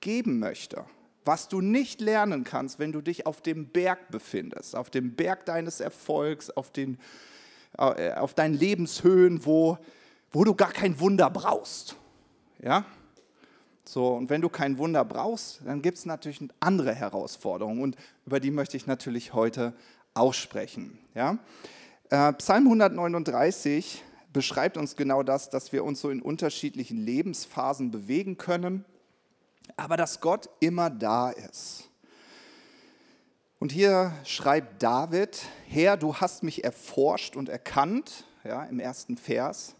geben 0.00 0.38
möchte, 0.38 0.84
was 1.24 1.48
du 1.48 1.62
nicht 1.62 2.02
lernen 2.02 2.44
kannst, 2.44 2.78
wenn 2.78 2.92
du 2.92 3.00
dich 3.00 3.26
auf 3.26 3.40
dem 3.40 3.68
Berg 3.68 4.10
befindest, 4.10 4.76
auf 4.76 4.90
dem 4.90 5.14
Berg 5.14 5.46
deines 5.46 5.80
Erfolgs, 5.80 6.50
auf, 6.50 6.70
den, 6.70 6.98
äh, 7.78 8.12
auf 8.12 8.34
deinen 8.34 8.54
Lebenshöhen, 8.54 9.46
wo, 9.46 9.78
wo 10.30 10.44
du 10.44 10.54
gar 10.54 10.72
kein 10.72 11.00
Wunder 11.00 11.30
brauchst. 11.30 11.96
Ja? 12.62 12.84
So, 13.90 14.08
und 14.08 14.28
wenn 14.28 14.42
du 14.42 14.50
kein 14.50 14.76
Wunder 14.76 15.02
brauchst, 15.02 15.62
dann 15.64 15.80
gibt 15.80 15.96
es 15.96 16.04
natürlich 16.04 16.46
andere 16.60 16.94
Herausforderungen 16.94 17.80
und 17.80 17.96
über 18.26 18.38
die 18.38 18.50
möchte 18.50 18.76
ich 18.76 18.86
natürlich 18.86 19.32
heute 19.32 19.72
auch 20.12 20.34
sprechen. 20.34 20.98
Ja? 21.14 21.38
Äh, 22.10 22.34
Psalm 22.34 22.64
139 22.64 24.04
beschreibt 24.30 24.76
uns 24.76 24.94
genau 24.94 25.22
das, 25.22 25.48
dass 25.48 25.72
wir 25.72 25.84
uns 25.84 26.02
so 26.02 26.10
in 26.10 26.20
unterschiedlichen 26.20 26.98
Lebensphasen 26.98 27.90
bewegen 27.90 28.36
können, 28.36 28.84
aber 29.78 29.96
dass 29.96 30.20
Gott 30.20 30.50
immer 30.60 30.90
da 30.90 31.30
ist. 31.30 31.88
Und 33.58 33.72
hier 33.72 34.12
schreibt 34.24 34.82
David, 34.82 35.40
Herr, 35.66 35.96
du 35.96 36.14
hast 36.14 36.42
mich 36.42 36.62
erforscht 36.62 37.36
und 37.36 37.48
erkannt, 37.48 38.24
ja, 38.44 38.64
im 38.64 38.80
ersten 38.80 39.16
Vers. 39.16 39.76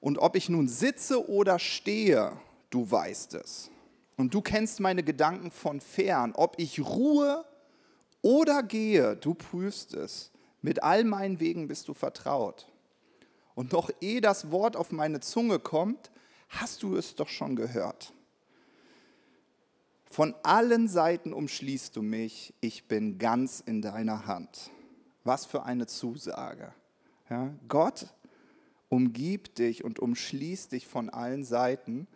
Und 0.00 0.18
ob 0.18 0.34
ich 0.34 0.48
nun 0.48 0.66
sitze 0.66 1.30
oder 1.30 1.60
stehe, 1.60 2.32
du 2.70 2.90
weißt 2.90 3.34
es. 3.34 3.70
Und 4.16 4.34
du 4.34 4.40
kennst 4.40 4.80
meine 4.80 5.02
Gedanken 5.02 5.50
von 5.50 5.80
fern. 5.80 6.32
Ob 6.34 6.58
ich 6.58 6.80
ruhe 6.80 7.44
oder 8.22 8.62
gehe, 8.62 9.16
du 9.16 9.34
prüfst 9.34 9.94
es. 9.94 10.30
Mit 10.62 10.82
all 10.82 11.04
meinen 11.04 11.40
Wegen 11.40 11.68
bist 11.68 11.88
du 11.88 11.94
vertraut. 11.94 12.66
Und 13.54 13.72
noch 13.72 13.90
ehe 14.00 14.20
das 14.20 14.50
Wort 14.50 14.76
auf 14.76 14.92
meine 14.92 15.20
Zunge 15.20 15.58
kommt, 15.58 16.10
hast 16.48 16.82
du 16.82 16.96
es 16.96 17.14
doch 17.14 17.28
schon 17.28 17.56
gehört. 17.56 18.12
Von 20.04 20.34
allen 20.42 20.88
Seiten 20.88 21.32
umschließt 21.32 21.94
du 21.94 22.02
mich, 22.02 22.52
ich 22.60 22.88
bin 22.88 23.18
ganz 23.18 23.60
in 23.64 23.80
deiner 23.80 24.26
Hand. 24.26 24.70
Was 25.24 25.46
für 25.46 25.62
eine 25.62 25.86
Zusage. 25.86 26.74
Ja, 27.28 27.54
Gott 27.68 28.08
umgibt 28.88 29.58
dich 29.58 29.84
und 29.84 30.00
umschließt 30.00 30.72
dich 30.72 30.86
von 30.88 31.10
allen 31.10 31.44
Seiten 31.44 32.08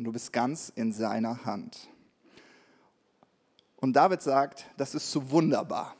und 0.00 0.04
du 0.04 0.12
bist 0.12 0.32
ganz 0.32 0.72
in 0.74 0.94
seiner 0.94 1.44
Hand. 1.44 1.90
Und 3.76 3.92
David 3.92 4.22
sagt, 4.22 4.64
das 4.78 4.94
ist 4.94 5.10
zu 5.10 5.30
wunderbar. 5.30 5.94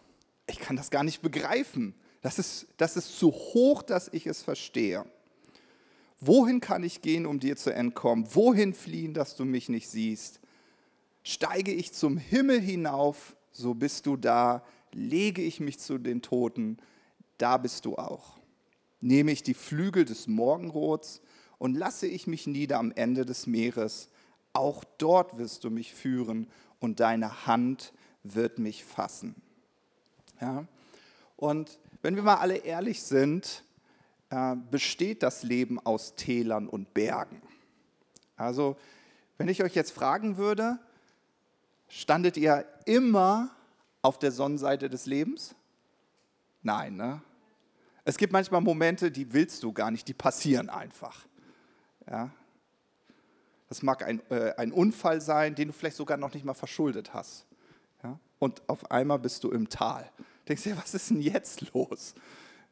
Ich 0.47 0.59
kann 0.59 0.75
das 0.75 0.91
gar 0.91 1.05
nicht 1.05 1.21
begreifen. 1.21 1.95
Das 2.23 2.39
ist, 2.39 2.67
das 2.79 2.97
ist 2.97 3.19
zu 3.19 3.31
hoch, 3.31 3.83
dass 3.83 4.09
ich 4.09 4.27
es 4.27 4.43
verstehe. 4.43 5.05
Wohin 6.19 6.61
kann 6.61 6.83
ich 6.83 7.03
gehen, 7.03 7.27
um 7.27 7.41
dir 7.41 7.59
zu 7.59 7.75
entkommen? 7.75 8.27
Wohin 8.35 8.73
fliehen, 8.73 9.13
dass 9.13 9.37
du 9.37 9.45
mich 9.45 9.69
nicht 9.69 9.91
siehst? 9.91 10.41
Steige 11.23 11.75
ich 11.75 11.93
zum 11.93 12.17
Himmel 12.17 12.59
hinauf, 12.59 13.37
so 13.53 13.75
bist 13.75 14.07
du 14.07 14.17
da. 14.17 14.65
Lege 14.93 15.43
ich 15.43 15.61
mich 15.61 15.79
zu 15.79 15.99
den 15.99 16.23
Toten, 16.23 16.79
da 17.37 17.59
bist 17.59 17.85
du 17.85 17.97
auch. 17.97 18.39
Nehme 19.03 19.31
ich 19.31 19.43
die 19.43 19.53
Flügel 19.53 20.07
des 20.07 20.27
Morgenrots 20.27 21.21
und 21.61 21.75
lasse 21.75 22.07
ich 22.07 22.27
mich 22.27 22.47
nieder 22.47 22.79
am 22.79 22.91
Ende 22.91 23.27
des 23.27 23.47
Meeres, 23.47 24.09
auch 24.55 24.83
dort 24.97 25.37
wirst 25.37 25.63
du 25.63 25.71
mich 25.71 25.93
führen 25.95 26.49
und 26.81 27.01
deine 27.01 27.47
Hand 27.47 27.93
wird 28.23 28.59
mich 28.59 28.83
fassen. 28.83 29.35
Ja? 30.41 30.65
Und 31.37 31.79
wenn 32.01 32.17
wir 32.17 32.23
mal 32.23 32.37
alle 32.37 32.57
ehrlich 32.57 33.03
sind, 33.03 33.63
äh, 34.31 34.57
besteht 34.71 35.23
das 35.23 35.43
Leben 35.43 35.79
aus 35.79 36.15
Tälern 36.17 36.67
und 36.67 36.95
Bergen. 36.95 37.43
Also, 38.37 38.79
wenn 39.37 39.49
ich 39.49 39.63
euch 39.63 39.75
jetzt 39.75 39.93
fragen 39.93 40.39
würde, 40.39 40.79
standet 41.89 42.39
ihr 42.39 42.65
immer 42.87 43.51
auf 44.01 44.19
der 44.19 44.33
Sonnenseite 44.33 44.89
des 44.89 45.05
Lebens? 45.05 45.55
Nein, 46.63 46.97
ne? 46.97 47.21
Es 48.07 48.17
gibt 48.17 48.33
manchmal 48.33 48.63
Momente, 48.63 49.11
die 49.11 49.35
willst 49.35 49.63
du 49.63 49.75
gar 49.75 49.91
nicht, 49.91 50.09
die 50.09 50.15
passieren 50.15 50.71
einfach. 50.71 51.27
Ja? 52.09 52.31
Das 53.69 53.83
mag 53.83 54.05
ein, 54.05 54.21
äh, 54.31 54.55
ein 54.57 54.73
Unfall 54.73 55.21
sein, 55.21 55.55
den 55.55 55.69
du 55.69 55.75
vielleicht 55.75 55.97
sogar 55.97 56.17
noch 56.17 56.35
nicht 56.35 56.45
mal 56.45 56.55
verschuldet 56.55 57.15
hast. 57.15 57.47
Ja? 58.03 58.19
Und 58.39 58.63
auf 58.69 58.91
einmal 58.91 59.19
bist 59.19 59.45
du 59.45 59.51
im 59.51 59.69
Tal. 59.69 60.11
Denkst 60.49 60.65
dir, 60.65 60.77
was 60.77 60.95
ist 60.95 61.11
denn 61.11 61.21
jetzt 61.21 61.73
los? 61.73 62.15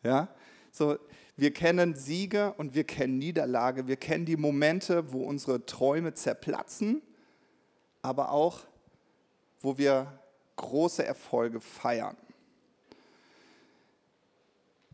Ja? 0.03 0.29
So, 0.73 0.99
wir 1.37 1.53
kennen 1.53 1.95
Siege 1.95 2.53
und 2.55 2.75
wir 2.75 2.85
kennen 2.85 3.19
Niederlage. 3.19 3.87
Wir 3.87 3.97
kennen 3.97 4.25
die 4.25 4.37
Momente, 4.37 5.13
wo 5.13 5.23
unsere 5.23 5.65
Träume 5.67 6.15
zerplatzen, 6.15 7.01
aber 8.03 8.33
auch, 8.33 8.61
wo 9.61 9.79
wir 9.79 10.19
große 10.57 11.05
Erfolge 11.05 11.61
feiern. 11.61 12.17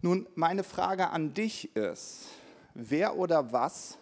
Nun, 0.03 0.27
meine 0.35 0.65
Frage 0.65 1.09
an 1.09 1.33
dich 1.33 1.75
ist, 1.75 2.27
wer 2.75 3.17
oder 3.17 3.53
was 3.53 3.97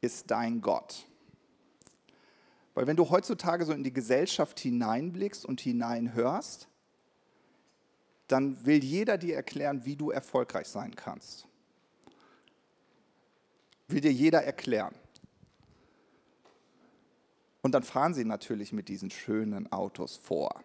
ist 0.00 0.30
dein 0.30 0.60
Gott? 0.60 1.06
Weil 2.74 2.86
wenn 2.86 2.96
du 2.96 3.10
heutzutage 3.10 3.64
so 3.64 3.72
in 3.72 3.82
die 3.82 3.92
Gesellschaft 3.92 4.60
hineinblickst 4.60 5.44
und 5.44 5.60
hineinhörst, 5.60 6.68
dann 8.28 8.64
will 8.64 8.84
jeder 8.84 9.18
dir 9.18 9.34
erklären, 9.34 9.84
wie 9.84 9.96
du 9.96 10.10
erfolgreich 10.10 10.68
sein 10.68 10.94
kannst. 10.94 11.48
Will 13.88 14.00
dir 14.00 14.12
jeder 14.12 14.44
erklären. 14.44 14.94
Und 17.62 17.72
dann 17.72 17.82
fahren 17.82 18.14
sie 18.14 18.24
natürlich 18.24 18.72
mit 18.72 18.88
diesen 18.88 19.10
schönen 19.10 19.72
Autos 19.72 20.16
vor, 20.16 20.62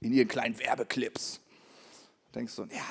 in 0.00 0.12
ihren 0.12 0.28
kleinen 0.28 0.58
Werbeclips. 0.58 1.40
Denkst 2.34 2.54
du, 2.56 2.64
ja, 2.64 2.84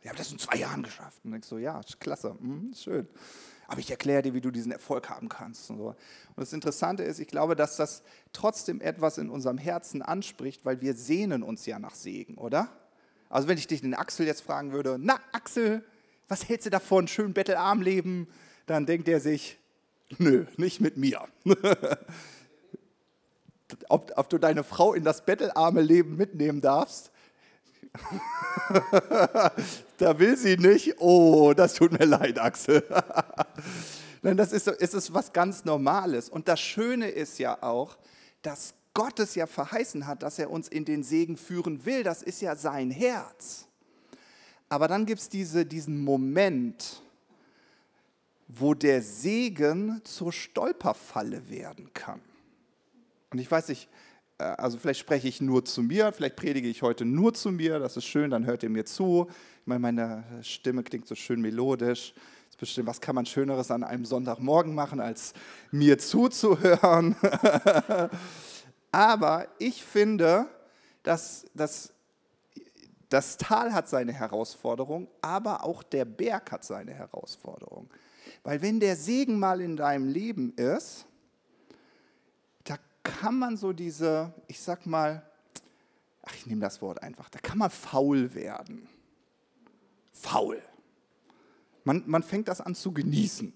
wir 0.00 0.10
haben 0.10 0.16
das 0.16 0.32
in 0.32 0.38
zwei 0.38 0.56
Jahren 0.56 0.82
geschafft. 0.82 1.20
Und 1.24 1.32
denkst 1.32 1.48
du, 1.50 1.58
ja, 1.58 1.82
klasse, 2.00 2.36
mh, 2.40 2.74
schön 2.74 3.06
aber 3.66 3.80
ich 3.80 3.90
erkläre 3.90 4.22
dir, 4.22 4.34
wie 4.34 4.40
du 4.40 4.50
diesen 4.50 4.72
Erfolg 4.72 5.08
haben 5.08 5.28
kannst. 5.28 5.70
Und, 5.70 5.78
so. 5.78 5.88
und 5.88 5.96
das 6.36 6.52
Interessante 6.52 7.02
ist, 7.02 7.18
ich 7.18 7.28
glaube, 7.28 7.56
dass 7.56 7.76
das 7.76 8.02
trotzdem 8.32 8.80
etwas 8.80 9.18
in 9.18 9.30
unserem 9.30 9.58
Herzen 9.58 10.02
anspricht, 10.02 10.64
weil 10.64 10.80
wir 10.80 10.94
sehnen 10.94 11.42
uns 11.42 11.66
ja 11.66 11.78
nach 11.78 11.94
Segen, 11.94 12.36
oder? 12.36 12.68
Also 13.28 13.48
wenn 13.48 13.58
ich 13.58 13.66
dich 13.66 13.80
den 13.80 13.94
Axel 13.94 14.26
jetzt 14.26 14.42
fragen 14.42 14.72
würde, 14.72 14.96
na 15.00 15.18
Axel, 15.32 15.82
was 16.28 16.48
hältst 16.48 16.66
du 16.66 16.70
davon, 16.70 17.08
schön 17.08 17.32
bettelarm 17.32 17.82
leben? 17.82 18.28
Dann 18.66 18.86
denkt 18.86 19.08
er 19.08 19.20
sich, 19.20 19.58
nö, 20.18 20.46
nicht 20.56 20.80
mit 20.80 20.96
mir. 20.96 21.26
ob, 23.88 24.12
ob 24.16 24.28
du 24.28 24.38
deine 24.38 24.64
Frau 24.64 24.94
in 24.94 25.04
das 25.04 25.24
bettelarme 25.24 25.80
Leben 25.80 26.16
mitnehmen 26.16 26.60
darfst, 26.60 27.10
da 29.98 30.18
will 30.18 30.36
sie 30.36 30.56
nicht. 30.56 30.96
Oh, 30.98 31.52
das 31.54 31.74
tut 31.74 31.92
mir 31.92 32.06
leid, 32.06 32.38
Axel. 32.38 32.82
Nein, 34.24 34.38
das 34.38 34.52
ist, 34.52 34.66
ist, 34.66 34.94
ist 34.94 35.12
was 35.12 35.34
ganz 35.34 35.66
Normales. 35.66 36.30
Und 36.30 36.48
das 36.48 36.58
Schöne 36.58 37.10
ist 37.10 37.38
ja 37.38 37.62
auch, 37.62 37.98
dass 38.40 38.72
Gott 38.94 39.20
es 39.20 39.34
ja 39.34 39.46
verheißen 39.46 40.06
hat, 40.06 40.22
dass 40.22 40.38
er 40.38 40.50
uns 40.50 40.66
in 40.66 40.86
den 40.86 41.02
Segen 41.02 41.36
führen 41.36 41.84
will. 41.84 42.02
Das 42.02 42.22
ist 42.22 42.40
ja 42.40 42.56
sein 42.56 42.90
Herz. 42.90 43.66
Aber 44.70 44.88
dann 44.88 45.04
gibt 45.04 45.20
es 45.20 45.28
diese, 45.28 45.66
diesen 45.66 46.02
Moment, 46.02 47.02
wo 48.48 48.72
der 48.72 49.02
Segen 49.02 50.00
zur 50.04 50.32
Stolperfalle 50.32 51.50
werden 51.50 51.92
kann. 51.92 52.22
Und 53.30 53.40
ich 53.40 53.50
weiß 53.50 53.68
nicht, 53.68 53.90
äh, 54.38 54.44
also 54.44 54.78
vielleicht 54.78 55.00
spreche 55.00 55.28
ich 55.28 55.42
nur 55.42 55.66
zu 55.66 55.82
mir, 55.82 56.12
vielleicht 56.12 56.36
predige 56.36 56.68
ich 56.68 56.80
heute 56.80 57.04
nur 57.04 57.34
zu 57.34 57.50
mir, 57.50 57.78
das 57.78 57.98
ist 57.98 58.06
schön, 58.06 58.30
dann 58.30 58.46
hört 58.46 58.62
ihr 58.62 58.70
mir 58.70 58.86
zu. 58.86 59.26
Ich 59.60 59.66
meine, 59.66 59.80
meine 59.80 60.24
Stimme 60.42 60.82
klingt 60.82 61.06
so 61.06 61.14
schön 61.14 61.42
melodisch. 61.42 62.14
Bestimmt, 62.58 62.86
was 62.86 63.00
kann 63.00 63.14
man 63.14 63.26
Schöneres 63.26 63.70
an 63.70 63.84
einem 63.84 64.04
Sonntagmorgen 64.04 64.74
machen, 64.74 65.00
als 65.00 65.34
mir 65.70 65.98
zuzuhören? 65.98 67.16
Aber 68.92 69.48
ich 69.58 69.84
finde, 69.84 70.46
dass, 71.02 71.46
dass 71.54 71.92
das 73.08 73.36
Tal 73.36 73.72
hat 73.72 73.88
seine 73.88 74.12
Herausforderung, 74.12 75.08
aber 75.20 75.64
auch 75.64 75.82
der 75.82 76.04
Berg 76.04 76.50
hat 76.52 76.64
seine 76.64 76.94
Herausforderung. 76.94 77.90
Weil 78.42 78.62
wenn 78.62 78.80
der 78.80 78.96
Segen 78.96 79.38
mal 79.38 79.60
in 79.60 79.76
deinem 79.76 80.08
Leben 80.08 80.52
ist, 80.54 81.06
kann 83.04 83.38
man 83.38 83.56
so 83.56 83.72
diese, 83.72 84.32
ich 84.48 84.60
sag 84.60 84.86
mal, 84.86 85.22
ach, 86.22 86.34
ich 86.34 86.46
nehme 86.46 86.62
das 86.62 86.82
Wort 86.82 87.02
einfach, 87.02 87.28
da 87.28 87.38
kann 87.38 87.58
man 87.58 87.70
faul 87.70 88.34
werden. 88.34 88.88
Faul. 90.12 90.60
Man, 91.84 92.02
man 92.06 92.22
fängt 92.22 92.48
das 92.48 92.60
an 92.60 92.74
zu 92.74 92.92
genießen. 92.92 93.52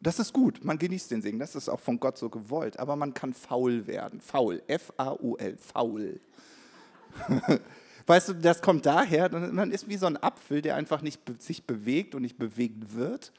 Das 0.00 0.18
ist 0.18 0.32
gut, 0.32 0.64
man 0.64 0.78
genießt 0.78 1.12
den 1.12 1.22
Segen, 1.22 1.38
das 1.38 1.54
ist 1.54 1.68
auch 1.68 1.78
von 1.78 2.00
Gott 2.00 2.18
so 2.18 2.28
gewollt, 2.28 2.80
aber 2.80 2.96
man 2.96 3.14
kann 3.14 3.32
faul 3.32 3.86
werden. 3.86 4.20
Faul, 4.20 4.60
F-A-U-L, 4.66 5.56
faul. 5.56 6.20
weißt 8.06 8.30
du, 8.30 8.34
das 8.34 8.60
kommt 8.62 8.84
daher, 8.84 9.30
man 9.30 9.70
ist 9.70 9.88
wie 9.88 9.96
so 9.96 10.06
ein 10.06 10.16
Apfel, 10.16 10.60
der 10.60 10.74
einfach 10.74 11.02
nicht 11.02 11.20
sich 11.40 11.64
bewegt 11.64 12.16
und 12.16 12.22
nicht 12.22 12.36
bewegt 12.36 12.96
wird. 12.96 13.32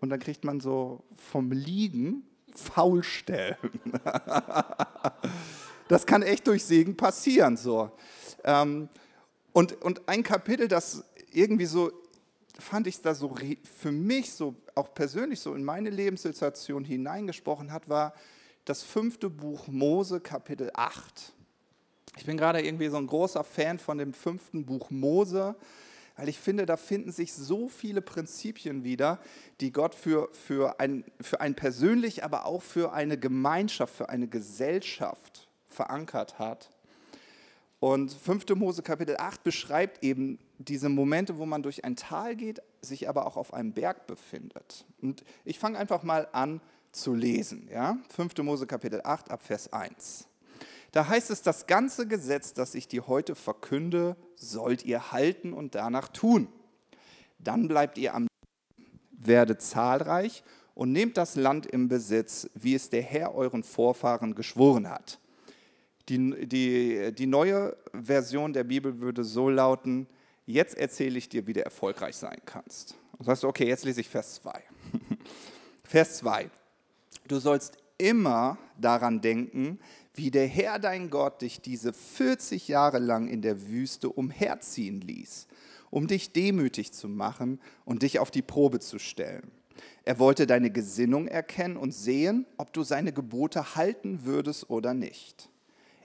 Und 0.00 0.10
dann 0.10 0.20
kriegt 0.20 0.44
man 0.44 0.60
so 0.60 1.02
vom 1.16 1.50
Liegen 1.50 2.24
faul 2.54 3.02
stellen. 3.02 3.56
das 5.88 6.04
kann 6.04 6.22
echt 6.22 6.46
durch 6.46 6.64
Segen 6.64 6.96
passieren. 6.96 7.56
So. 7.56 7.90
Ähm, 8.44 8.90
und, 9.52 9.80
und 9.80 10.08
ein 10.08 10.22
Kapitel, 10.22 10.68
das 10.68 11.04
irgendwie 11.32 11.66
so, 11.66 11.90
fand 12.62 12.86
ich 12.86 13.00
da 13.02 13.14
so 13.14 13.34
für 13.80 13.92
mich 13.92 14.32
so, 14.32 14.54
auch 14.74 14.94
persönlich 14.94 15.40
so 15.40 15.54
in 15.54 15.64
meine 15.64 15.90
Lebenssituation 15.90 16.84
hineingesprochen 16.84 17.72
hat, 17.72 17.88
war 17.88 18.14
das 18.64 18.82
fünfte 18.82 19.28
Buch 19.28 19.68
Mose, 19.68 20.20
Kapitel 20.20 20.70
8. 20.74 21.32
Ich 22.16 22.26
bin 22.26 22.36
gerade 22.36 22.60
irgendwie 22.62 22.88
so 22.88 22.96
ein 22.96 23.06
großer 23.06 23.44
Fan 23.44 23.78
von 23.78 23.98
dem 23.98 24.12
fünften 24.12 24.64
Buch 24.64 24.90
Mose 24.90 25.56
weil 26.16 26.28
ich 26.28 26.38
finde, 26.38 26.66
da 26.66 26.76
finden 26.76 27.10
sich 27.10 27.32
so 27.32 27.68
viele 27.68 28.02
Prinzipien 28.02 28.84
wieder, 28.84 29.18
die 29.60 29.72
Gott 29.72 29.94
für, 29.94 30.28
für, 30.32 30.78
ein, 30.78 31.04
für 31.20 31.40
ein 31.40 31.54
persönlich, 31.54 32.22
aber 32.24 32.46
auch 32.46 32.62
für 32.62 32.92
eine 32.92 33.18
Gemeinschaft, 33.18 33.94
für 33.94 34.08
eine 34.08 34.28
Gesellschaft 34.28 35.48
verankert 35.66 36.38
hat. 36.38 36.70
Und 37.82 38.12
5. 38.12 38.44
Mose 38.54 38.80
Kapitel 38.80 39.16
8 39.16 39.42
beschreibt 39.42 40.04
eben 40.04 40.38
diese 40.58 40.88
Momente, 40.88 41.38
wo 41.38 41.46
man 41.46 41.64
durch 41.64 41.84
ein 41.84 41.96
Tal 41.96 42.36
geht, 42.36 42.62
sich 42.80 43.08
aber 43.08 43.26
auch 43.26 43.36
auf 43.36 43.52
einem 43.52 43.72
Berg 43.72 44.06
befindet. 44.06 44.84
Und 45.00 45.24
ich 45.44 45.58
fange 45.58 45.78
einfach 45.78 46.04
mal 46.04 46.28
an 46.30 46.60
zu 46.92 47.12
lesen. 47.12 47.68
Ja? 47.72 47.98
5. 48.14 48.38
Mose 48.38 48.68
Kapitel 48.68 49.00
8 49.02 49.32
ab 49.32 49.42
Vers 49.42 49.72
1. 49.72 50.28
Da 50.92 51.08
heißt 51.08 51.30
es, 51.30 51.42
das 51.42 51.66
ganze 51.66 52.06
Gesetz, 52.06 52.54
das 52.54 52.76
ich 52.76 52.86
dir 52.86 53.08
heute 53.08 53.34
verkünde, 53.34 54.14
sollt 54.36 54.84
ihr 54.84 55.10
halten 55.10 55.52
und 55.52 55.74
danach 55.74 56.06
tun. 56.06 56.46
Dann 57.40 57.66
bleibt 57.66 57.98
ihr 57.98 58.14
am 58.14 58.28
werdet 59.10 59.60
zahlreich 59.60 60.44
und 60.76 60.92
nehmt 60.92 61.16
das 61.16 61.34
Land 61.34 61.66
im 61.66 61.88
Besitz, 61.88 62.48
wie 62.54 62.76
es 62.76 62.90
der 62.90 63.02
Herr 63.02 63.34
euren 63.34 63.64
Vorfahren 63.64 64.36
geschworen 64.36 64.88
hat. 64.88 65.18
Die, 66.12 66.46
die, 66.46 67.12
die 67.14 67.26
neue 67.26 67.74
Version 67.94 68.52
der 68.52 68.64
Bibel 68.64 69.00
würde 69.00 69.24
so 69.24 69.48
lauten, 69.48 70.06
jetzt 70.44 70.76
erzähle 70.76 71.16
ich 71.16 71.30
dir, 71.30 71.46
wie 71.46 71.54
du 71.54 71.64
erfolgreich 71.64 72.16
sein 72.16 72.36
kannst. 72.44 72.96
Und 73.16 73.24
sagst 73.24 73.44
du, 73.44 73.48
okay, 73.48 73.66
jetzt 73.66 73.86
lese 73.86 74.02
ich 74.02 74.10
Vers 74.10 74.34
2. 74.34 74.52
Vers 75.84 76.18
2. 76.18 76.50
Du 77.28 77.38
sollst 77.38 77.78
immer 77.96 78.58
daran 78.78 79.22
denken, 79.22 79.78
wie 80.12 80.30
der 80.30 80.46
Herr 80.46 80.78
dein 80.78 81.08
Gott 81.08 81.40
dich 81.40 81.62
diese 81.62 81.94
40 81.94 82.68
Jahre 82.68 82.98
lang 82.98 83.26
in 83.26 83.40
der 83.40 83.68
Wüste 83.68 84.10
umherziehen 84.10 85.00
ließ, 85.00 85.46
um 85.90 86.08
dich 86.08 86.34
demütig 86.34 86.92
zu 86.92 87.08
machen 87.08 87.58
und 87.86 88.02
dich 88.02 88.18
auf 88.18 88.30
die 88.30 88.42
Probe 88.42 88.80
zu 88.80 88.98
stellen. 88.98 89.50
Er 90.04 90.18
wollte 90.18 90.46
deine 90.46 90.70
Gesinnung 90.70 91.26
erkennen 91.26 91.78
und 91.78 91.92
sehen, 91.92 92.44
ob 92.58 92.74
du 92.74 92.82
seine 92.82 93.14
Gebote 93.14 93.76
halten 93.76 94.26
würdest 94.26 94.68
oder 94.68 94.92
nicht. 94.92 95.48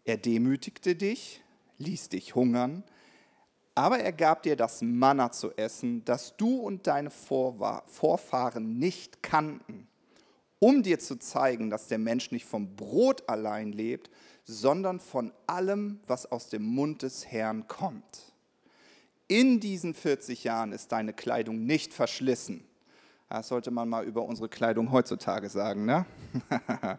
Er 0.07 0.15
demütigte 0.15 0.95
dich, 0.95 1.43
ließ 1.79 2.07
dich 2.07 2.33
hungern, 2.33 2.85
aber 3.75 3.99
er 3.99 4.13
gab 4.13 4.41
dir 4.41 4.55
das 4.55 4.81
Manna 4.81 5.33
zu 5.33 5.51
essen, 5.57 6.05
das 6.05 6.37
du 6.37 6.61
und 6.61 6.87
deine 6.87 7.09
Vorfahren 7.09 8.79
nicht 8.79 9.21
kannten, 9.21 9.85
um 10.59 10.81
dir 10.81 10.99
zu 10.99 11.17
zeigen, 11.17 11.69
dass 11.69 11.89
der 11.89 11.97
Mensch 11.97 12.31
nicht 12.31 12.45
vom 12.45 12.77
Brot 12.77 13.27
allein 13.27 13.73
lebt, 13.73 14.09
sondern 14.45 15.01
von 15.01 15.33
allem, 15.45 15.99
was 16.07 16.25
aus 16.25 16.47
dem 16.47 16.63
Mund 16.63 17.01
des 17.01 17.27
Herrn 17.27 17.67
kommt. 17.67 18.31
In 19.27 19.59
diesen 19.59 19.93
40 19.93 20.45
Jahren 20.45 20.71
ist 20.71 20.93
deine 20.93 21.11
Kleidung 21.11 21.65
nicht 21.65 21.93
verschlissen. 21.93 22.63
Das 23.29 23.49
sollte 23.49 23.71
man 23.71 23.89
mal 23.89 24.05
über 24.05 24.23
unsere 24.23 24.47
Kleidung 24.47 24.91
heutzutage 24.91 25.49
sagen. 25.49 25.85
Ne? 25.85 26.05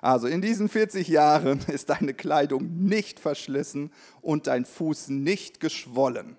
also 0.00 0.26
in 0.26 0.40
diesen 0.40 0.68
40 0.68 1.06
Jahren 1.06 1.60
ist 1.68 1.90
deine 1.90 2.14
Kleidung 2.14 2.84
nicht 2.84 3.20
verschlissen 3.20 3.92
und 4.20 4.48
dein 4.48 4.64
Fuß 4.64 5.08
nicht 5.08 5.60
geschwollen. 5.60 6.36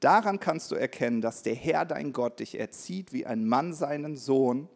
Daran 0.00 0.40
kannst 0.40 0.70
du 0.70 0.76
erkennen, 0.76 1.20
dass 1.20 1.42
der 1.42 1.54
Herr 1.54 1.84
dein 1.84 2.12
Gott 2.12 2.40
dich 2.40 2.58
erzieht 2.58 3.12
wie 3.12 3.26
ein 3.26 3.46
Mann 3.46 3.74
seinen 3.74 4.16
Sohn. 4.16 4.68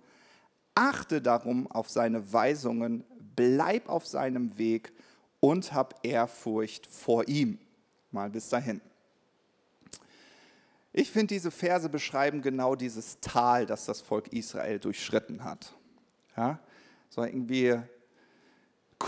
Achte 0.74 1.22
darum 1.22 1.66
auf 1.70 1.88
seine 1.88 2.32
Weisungen, 2.32 3.04
bleib 3.36 3.88
auf 3.88 4.06
seinem 4.06 4.58
Weg 4.58 4.92
und 5.40 5.72
hab 5.72 6.04
Ehrfurcht 6.04 6.86
vor 6.86 7.26
ihm. 7.26 7.58
Mal 8.10 8.28
bis 8.28 8.50
dahin. 8.50 8.82
Ich 10.94 11.10
finde, 11.10 11.34
diese 11.34 11.50
Verse 11.50 11.88
beschreiben 11.88 12.42
genau 12.42 12.74
dieses 12.74 13.18
Tal, 13.20 13.64
das 13.64 13.86
das 13.86 14.02
Volk 14.02 14.28
Israel 14.32 14.78
durchschritten 14.78 15.42
hat. 15.42 15.72
Ja? 16.36 16.58
So 17.08 17.24
irgendwie 17.24 17.78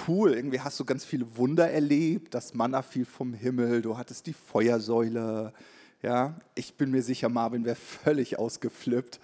cool, 0.08 0.32
irgendwie 0.32 0.60
hast 0.60 0.80
du 0.80 0.84
ganz 0.84 1.04
viele 1.04 1.36
Wunder 1.36 1.70
erlebt, 1.70 2.34
das 2.34 2.54
Manna 2.54 2.82
fiel 2.82 3.04
vom 3.04 3.34
Himmel, 3.34 3.82
du 3.82 3.96
hattest 3.96 4.26
die 4.26 4.32
Feuersäule. 4.32 5.52
Ja, 6.02 6.34
ich 6.54 6.74
bin 6.74 6.90
mir 6.90 7.02
sicher, 7.02 7.30
Marvin 7.30 7.64
wäre 7.64 7.76
völlig 7.76 8.38
ausgeflippt, 8.38 9.20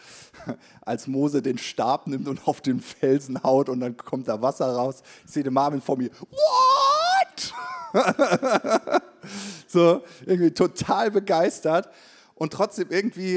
als 0.81 1.07
Mose 1.07 1.43
den 1.43 1.59
Stab 1.59 2.07
nimmt 2.07 2.27
und 2.27 2.47
auf 2.49 2.63
den 2.63 2.81
Felsen 2.81 3.43
haut 3.43 3.69
und 3.69 3.81
dann 3.81 3.97
kommt 3.99 4.29
da 4.29 4.41
Wasser 4.41 4.73
raus. 4.73 5.03
Ich 5.27 5.33
sehe 5.33 5.43
den 5.43 5.53
Marvin 5.53 5.83
vor 5.83 5.99
mir. 5.99 6.11
What? 6.31 7.53
so, 9.67 10.03
irgendwie 10.25 10.53
total 10.53 11.11
begeistert. 11.11 11.91
Und 12.41 12.55
trotzdem 12.55 12.89
irgendwie, 12.89 13.37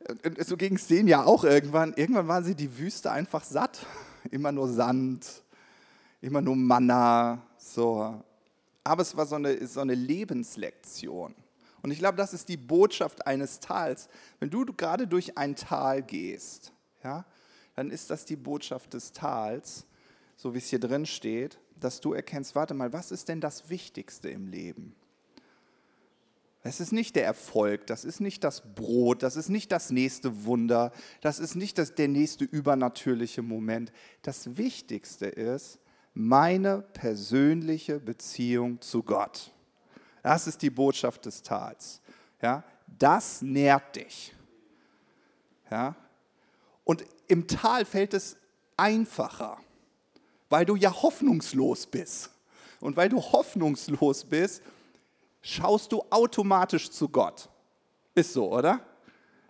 äh, 0.00 0.44
so 0.44 0.56
ging 0.56 0.74
es 0.74 0.88
denen 0.88 1.06
ja 1.06 1.22
auch 1.24 1.44
irgendwann, 1.44 1.94
irgendwann 1.94 2.26
waren 2.26 2.42
sie 2.42 2.56
die 2.56 2.78
Wüste 2.78 3.12
einfach 3.12 3.44
satt. 3.44 3.86
Immer 4.32 4.50
nur 4.50 4.68
Sand, 4.68 5.44
immer 6.20 6.42
nur 6.42 6.56
Manna, 6.56 7.40
so. 7.56 8.22
Aber 8.84 9.02
es 9.02 9.16
war 9.16 9.24
so 9.24 9.36
eine, 9.36 9.66
so 9.66 9.80
eine 9.80 9.94
Lebenslektion. 9.94 11.34
Und 11.80 11.90
ich 11.90 12.00
glaube, 12.00 12.18
das 12.18 12.34
ist 12.34 12.48
die 12.48 12.58
Botschaft 12.58 13.26
eines 13.26 13.60
Tals. 13.60 14.08
Wenn 14.40 14.50
du 14.50 14.66
gerade 14.66 15.06
durch 15.06 15.38
ein 15.38 15.56
Tal 15.56 16.02
gehst, 16.02 16.72
ja, 17.02 17.24
dann 17.76 17.90
ist 17.90 18.10
das 18.10 18.26
die 18.26 18.36
Botschaft 18.36 18.92
des 18.92 19.12
Tals, 19.12 19.86
so 20.36 20.52
wie 20.52 20.58
es 20.58 20.68
hier 20.68 20.80
drin 20.80 21.06
steht, 21.06 21.58
dass 21.78 22.02
du 22.02 22.12
erkennst, 22.12 22.54
warte 22.54 22.74
mal, 22.74 22.92
was 22.92 23.12
ist 23.12 23.28
denn 23.28 23.40
das 23.40 23.70
Wichtigste 23.70 24.28
im 24.28 24.48
Leben? 24.48 24.94
Es 26.62 26.80
ist 26.80 26.92
nicht 26.92 27.16
der 27.16 27.24
Erfolg, 27.24 27.86
das 27.86 28.04
ist 28.04 28.20
nicht 28.20 28.44
das 28.44 28.74
Brot, 28.74 29.22
das 29.22 29.36
ist 29.36 29.48
nicht 29.48 29.72
das 29.72 29.90
nächste 29.90 30.44
Wunder, 30.44 30.92
das 31.22 31.38
ist 31.38 31.54
nicht 31.54 31.78
das, 31.78 31.94
der 31.94 32.08
nächste 32.08 32.44
übernatürliche 32.44 33.40
Moment. 33.40 33.92
Das 34.22 34.58
Wichtigste 34.58 35.26
ist 35.26 35.78
meine 36.12 36.82
persönliche 36.82 37.98
Beziehung 37.98 38.80
zu 38.82 39.02
Gott. 39.02 39.52
Das 40.22 40.46
ist 40.46 40.60
die 40.60 40.68
Botschaft 40.68 41.24
des 41.24 41.42
Tals. 41.42 42.02
Ja, 42.42 42.62
das 42.86 43.40
nährt 43.40 43.96
dich. 43.96 44.34
Ja? 45.70 45.94
Und 46.84 47.04
im 47.26 47.46
Tal 47.46 47.86
fällt 47.86 48.12
es 48.12 48.36
einfacher, 48.76 49.58
weil 50.50 50.66
du 50.66 50.76
ja 50.76 50.92
hoffnungslos 51.02 51.86
bist. 51.86 52.30
Und 52.80 52.96
weil 52.96 53.08
du 53.08 53.20
hoffnungslos 53.20 54.24
bist, 54.24 54.62
schaust 55.42 55.92
du 55.92 56.02
automatisch 56.10 56.90
zu 56.90 57.08
Gott. 57.08 57.48
Ist 58.14 58.32
so, 58.32 58.52
oder? 58.52 58.80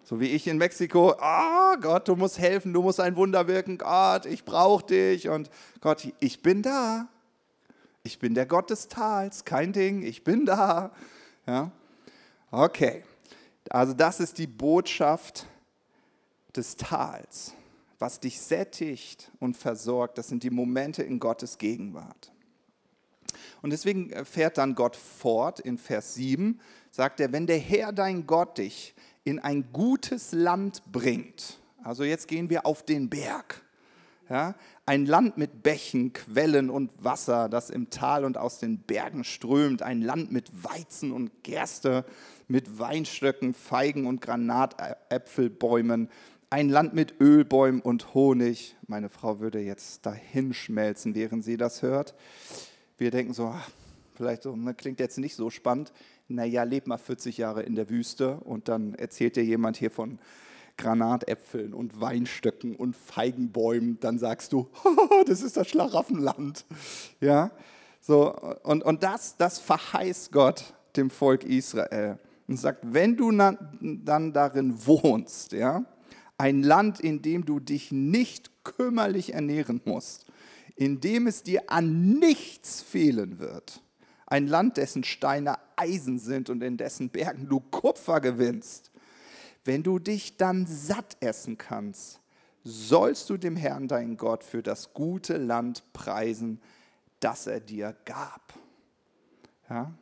So 0.04 0.18
wie 0.20 0.26
ich 0.26 0.46
in 0.46 0.58
Mexiko, 0.58 1.14
oh 1.20 1.76
Gott, 1.80 2.08
du 2.08 2.16
musst 2.16 2.38
helfen, 2.38 2.72
du 2.72 2.82
musst 2.82 3.00
ein 3.00 3.16
Wunder 3.16 3.46
wirken, 3.46 3.78
Gott, 3.78 4.26
ich 4.26 4.44
brauche 4.44 4.86
dich 4.86 5.28
und 5.28 5.50
Gott, 5.80 6.08
ich 6.20 6.42
bin 6.42 6.62
da. 6.62 7.08
Ich 8.02 8.18
bin 8.18 8.34
der 8.34 8.46
Gott 8.46 8.70
des 8.70 8.88
Tals, 8.88 9.44
kein 9.44 9.72
Ding, 9.72 10.02
ich 10.02 10.24
bin 10.24 10.46
da. 10.46 10.90
Ja? 11.46 11.70
Okay, 12.50 13.04
also 13.68 13.92
das 13.92 14.20
ist 14.20 14.38
die 14.38 14.46
Botschaft 14.46 15.46
des 16.56 16.76
Tals. 16.76 17.54
Was 17.98 18.18
dich 18.18 18.40
sättigt 18.40 19.30
und 19.38 19.56
versorgt, 19.56 20.16
das 20.16 20.28
sind 20.28 20.42
die 20.42 20.50
Momente 20.50 21.02
in 21.02 21.20
Gottes 21.20 21.58
Gegenwart. 21.58 22.32
Und 23.62 23.70
deswegen 23.70 24.10
äh, 24.10 24.24
fährt 24.24 24.58
dann 24.58 24.74
Gott 24.74 24.96
fort 24.96 25.60
in 25.60 25.78
Vers 25.78 26.14
7, 26.14 26.60
sagt 26.90 27.20
er, 27.20 27.32
wenn 27.32 27.46
der 27.46 27.58
Herr 27.58 27.92
dein 27.92 28.26
Gott 28.26 28.58
dich 28.58 28.94
in 29.24 29.38
ein 29.38 29.72
gutes 29.72 30.32
Land 30.32 30.82
bringt, 30.90 31.58
also 31.82 32.04
jetzt 32.04 32.28
gehen 32.28 32.50
wir 32.50 32.66
auf 32.66 32.82
den 32.84 33.08
Berg, 33.08 33.62
ja, 34.28 34.54
ein 34.86 35.06
Land 35.06 35.38
mit 35.38 35.62
Bächen, 35.62 36.12
Quellen 36.12 36.70
und 36.70 36.92
Wasser, 37.02 37.48
das 37.48 37.70
im 37.70 37.90
Tal 37.90 38.24
und 38.24 38.38
aus 38.38 38.58
den 38.58 38.78
Bergen 38.78 39.24
strömt, 39.24 39.82
ein 39.82 40.02
Land 40.02 40.30
mit 40.30 40.64
Weizen 40.64 41.12
und 41.12 41.42
Gerste, 41.42 42.04
mit 42.48 42.78
Weinstöcken, 42.78 43.54
Feigen 43.54 44.06
und 44.06 44.20
Granatäpfelbäumen, 44.20 46.08
ein 46.48 46.68
Land 46.68 46.94
mit 46.94 47.20
Ölbäumen 47.20 47.80
und 47.80 48.14
Honig. 48.14 48.76
Meine 48.88 49.08
Frau 49.08 49.38
würde 49.38 49.60
jetzt 49.60 50.06
dahinschmelzen, 50.06 51.14
während 51.14 51.44
sie 51.44 51.56
das 51.56 51.82
hört. 51.82 52.14
Wir 53.00 53.10
denken 53.10 53.32
so, 53.32 53.46
ach, 53.46 53.70
vielleicht 54.14 54.42
so, 54.42 54.54
ne, 54.54 54.74
klingt 54.74 55.00
jetzt 55.00 55.16
nicht 55.16 55.34
so 55.34 55.48
spannend. 55.48 55.90
Naja, 56.28 56.64
leb 56.64 56.86
mal 56.86 56.98
40 56.98 57.38
Jahre 57.38 57.62
in 57.62 57.74
der 57.74 57.88
Wüste 57.88 58.36
und 58.40 58.68
dann 58.68 58.94
erzählt 58.94 59.36
dir 59.36 59.42
jemand 59.42 59.78
hier 59.78 59.90
von 59.90 60.18
Granatäpfeln 60.76 61.72
und 61.72 61.98
Weinstöcken 61.98 62.76
und 62.76 62.94
Feigenbäumen. 62.94 63.98
Dann 64.00 64.18
sagst 64.18 64.52
du, 64.52 64.68
das 65.26 65.40
ist 65.40 65.56
das 65.56 65.66
Schlaraffenland. 65.68 66.66
Ja, 67.22 67.52
so, 68.02 68.34
und, 68.64 68.84
und 68.84 69.02
das, 69.02 69.38
das 69.38 69.58
verheißt 69.58 70.30
Gott 70.30 70.74
dem 70.94 71.08
Volk 71.08 71.44
Israel 71.44 72.18
und 72.48 72.58
sagt, 72.58 72.80
wenn 72.92 73.16
du 73.16 73.32
dann 73.32 74.32
darin 74.34 74.74
wohnst, 74.86 75.52
ja, 75.52 75.86
ein 76.36 76.62
Land, 76.62 77.00
in 77.00 77.22
dem 77.22 77.46
du 77.46 77.60
dich 77.60 77.92
nicht 77.92 78.50
kümmerlich 78.62 79.32
ernähren 79.32 79.80
musst, 79.86 80.26
in 80.80 80.98
dem 80.98 81.26
es 81.26 81.42
dir 81.42 81.70
an 81.70 82.18
nichts 82.18 82.80
fehlen 82.80 83.38
wird. 83.38 83.82
Ein 84.24 84.46
Land, 84.46 84.78
dessen 84.78 85.04
Steine 85.04 85.58
Eisen 85.76 86.18
sind 86.18 86.48
und 86.48 86.62
in 86.62 86.78
dessen 86.78 87.10
Bergen 87.10 87.50
du 87.50 87.60
Kupfer 87.60 88.22
gewinnst. 88.22 88.90
Wenn 89.62 89.82
du 89.82 89.98
dich 89.98 90.38
dann 90.38 90.66
satt 90.66 91.18
essen 91.20 91.58
kannst, 91.58 92.20
sollst 92.64 93.28
du 93.28 93.36
dem 93.36 93.56
Herrn, 93.56 93.88
dein 93.88 94.16
Gott, 94.16 94.42
für 94.42 94.62
das 94.62 94.94
gute 94.94 95.36
Land 95.36 95.84
preisen, 95.92 96.62
das 97.20 97.46
er 97.46 97.60
dir 97.60 97.94
gab. 98.06 98.54
Ja? 99.68 99.92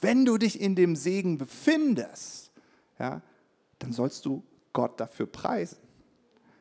Wenn 0.00 0.24
du 0.24 0.38
dich 0.38 0.60
in 0.60 0.76
dem 0.76 0.94
Segen 0.94 1.36
befindest, 1.36 2.52
ja, 3.00 3.22
dann 3.80 3.92
sollst 3.92 4.24
du 4.24 4.44
Gott 4.72 5.00
dafür 5.00 5.26
preisen. 5.26 5.78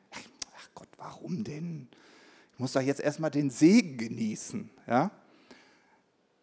Ach 0.10 0.70
Gott, 0.74 0.90
warum 0.98 1.44
denn? 1.44 1.90
Ich 2.56 2.60
muss 2.60 2.72
doch 2.72 2.82
jetzt 2.82 3.02
erstmal 3.02 3.32
den 3.32 3.50
Segen 3.50 3.98
genießen. 3.98 4.70
Ja? 4.88 5.12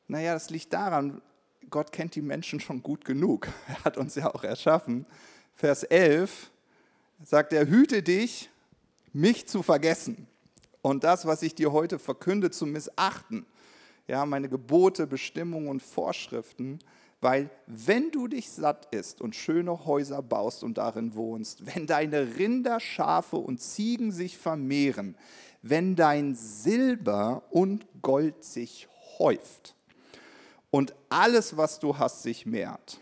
Naja, 0.08 0.34
das 0.34 0.50
liegt 0.50 0.70
daran, 0.74 1.22
Gott 1.70 1.90
kennt 1.90 2.14
die 2.14 2.20
Menschen 2.20 2.60
schon 2.60 2.82
gut 2.82 3.06
genug. 3.06 3.48
Er 3.66 3.84
hat 3.84 3.96
uns 3.96 4.14
ja 4.14 4.32
auch 4.32 4.44
erschaffen. 4.44 5.06
Vers 5.54 5.84
11 5.84 6.50
sagt 7.24 7.54
er, 7.54 7.66
hüte 7.66 8.02
dich, 8.02 8.50
mich 9.14 9.48
zu 9.48 9.62
vergessen 9.62 10.26
und 10.82 11.02
das, 11.02 11.24
was 11.24 11.42
ich 11.42 11.54
dir 11.54 11.72
heute 11.72 11.98
verkünde, 11.98 12.50
zu 12.50 12.66
missachten. 12.66 13.46
Ja, 14.06 14.26
meine 14.26 14.50
Gebote, 14.50 15.06
Bestimmungen 15.06 15.68
und 15.68 15.82
Vorschriften, 15.82 16.78
weil 17.22 17.50
wenn 17.66 18.10
du 18.10 18.26
dich 18.26 18.50
satt 18.50 18.92
isst 18.92 19.20
und 19.20 19.36
schöne 19.36 19.86
Häuser 19.86 20.22
baust 20.22 20.64
und 20.64 20.76
darin 20.76 21.14
wohnst, 21.14 21.64
wenn 21.74 21.86
deine 21.86 22.36
Rinder, 22.36 22.80
Schafe 22.80 23.36
und 23.36 23.60
Ziegen 23.60 24.10
sich 24.10 24.36
vermehren, 24.36 25.16
wenn 25.62 25.94
dein 25.94 26.34
Silber 26.34 27.44
und 27.50 27.86
Gold 28.02 28.42
sich 28.42 28.88
häuft 29.18 29.76
und 30.70 30.94
alles, 31.10 31.56
was 31.56 31.78
du 31.78 31.96
hast, 31.96 32.24
sich 32.24 32.44
mehrt, 32.44 32.98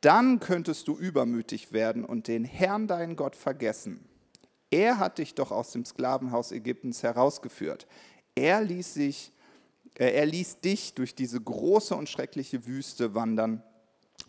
dann 0.00 0.38
könntest 0.38 0.86
du 0.86 0.96
übermütig 0.96 1.72
werden 1.72 2.04
und 2.04 2.28
den 2.28 2.44
Herrn, 2.44 2.86
deinen 2.86 3.16
Gott, 3.16 3.34
vergessen. 3.34 4.08
Er 4.70 4.98
hat 4.98 5.18
dich 5.18 5.34
doch 5.34 5.50
aus 5.50 5.72
dem 5.72 5.84
Sklavenhaus 5.84 6.52
Ägyptens 6.52 7.02
herausgeführt. 7.02 7.88
Er 8.36 8.62
ließ, 8.62 8.94
sich, 8.94 9.32
er 9.94 10.26
ließ 10.26 10.60
dich 10.60 10.94
durch 10.94 11.14
diese 11.14 11.40
große 11.40 11.94
und 11.94 12.08
schreckliche 12.08 12.66
Wüste 12.66 13.14
wandern, 13.14 13.62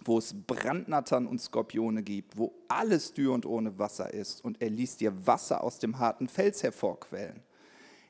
wo 0.03 0.17
es 0.17 0.33
Brandnattern 0.33 1.27
und 1.27 1.39
Skorpione 1.39 2.03
gibt, 2.03 2.37
wo 2.37 2.53
alles 2.67 3.13
dürr 3.13 3.33
und 3.33 3.45
ohne 3.45 3.77
Wasser 3.77 4.13
ist. 4.13 4.43
Und 4.43 4.61
er 4.61 4.69
ließ 4.69 4.97
dir 4.97 5.27
Wasser 5.27 5.63
aus 5.63 5.79
dem 5.79 5.99
harten 5.99 6.27
Fels 6.27 6.63
hervorquellen. 6.63 7.41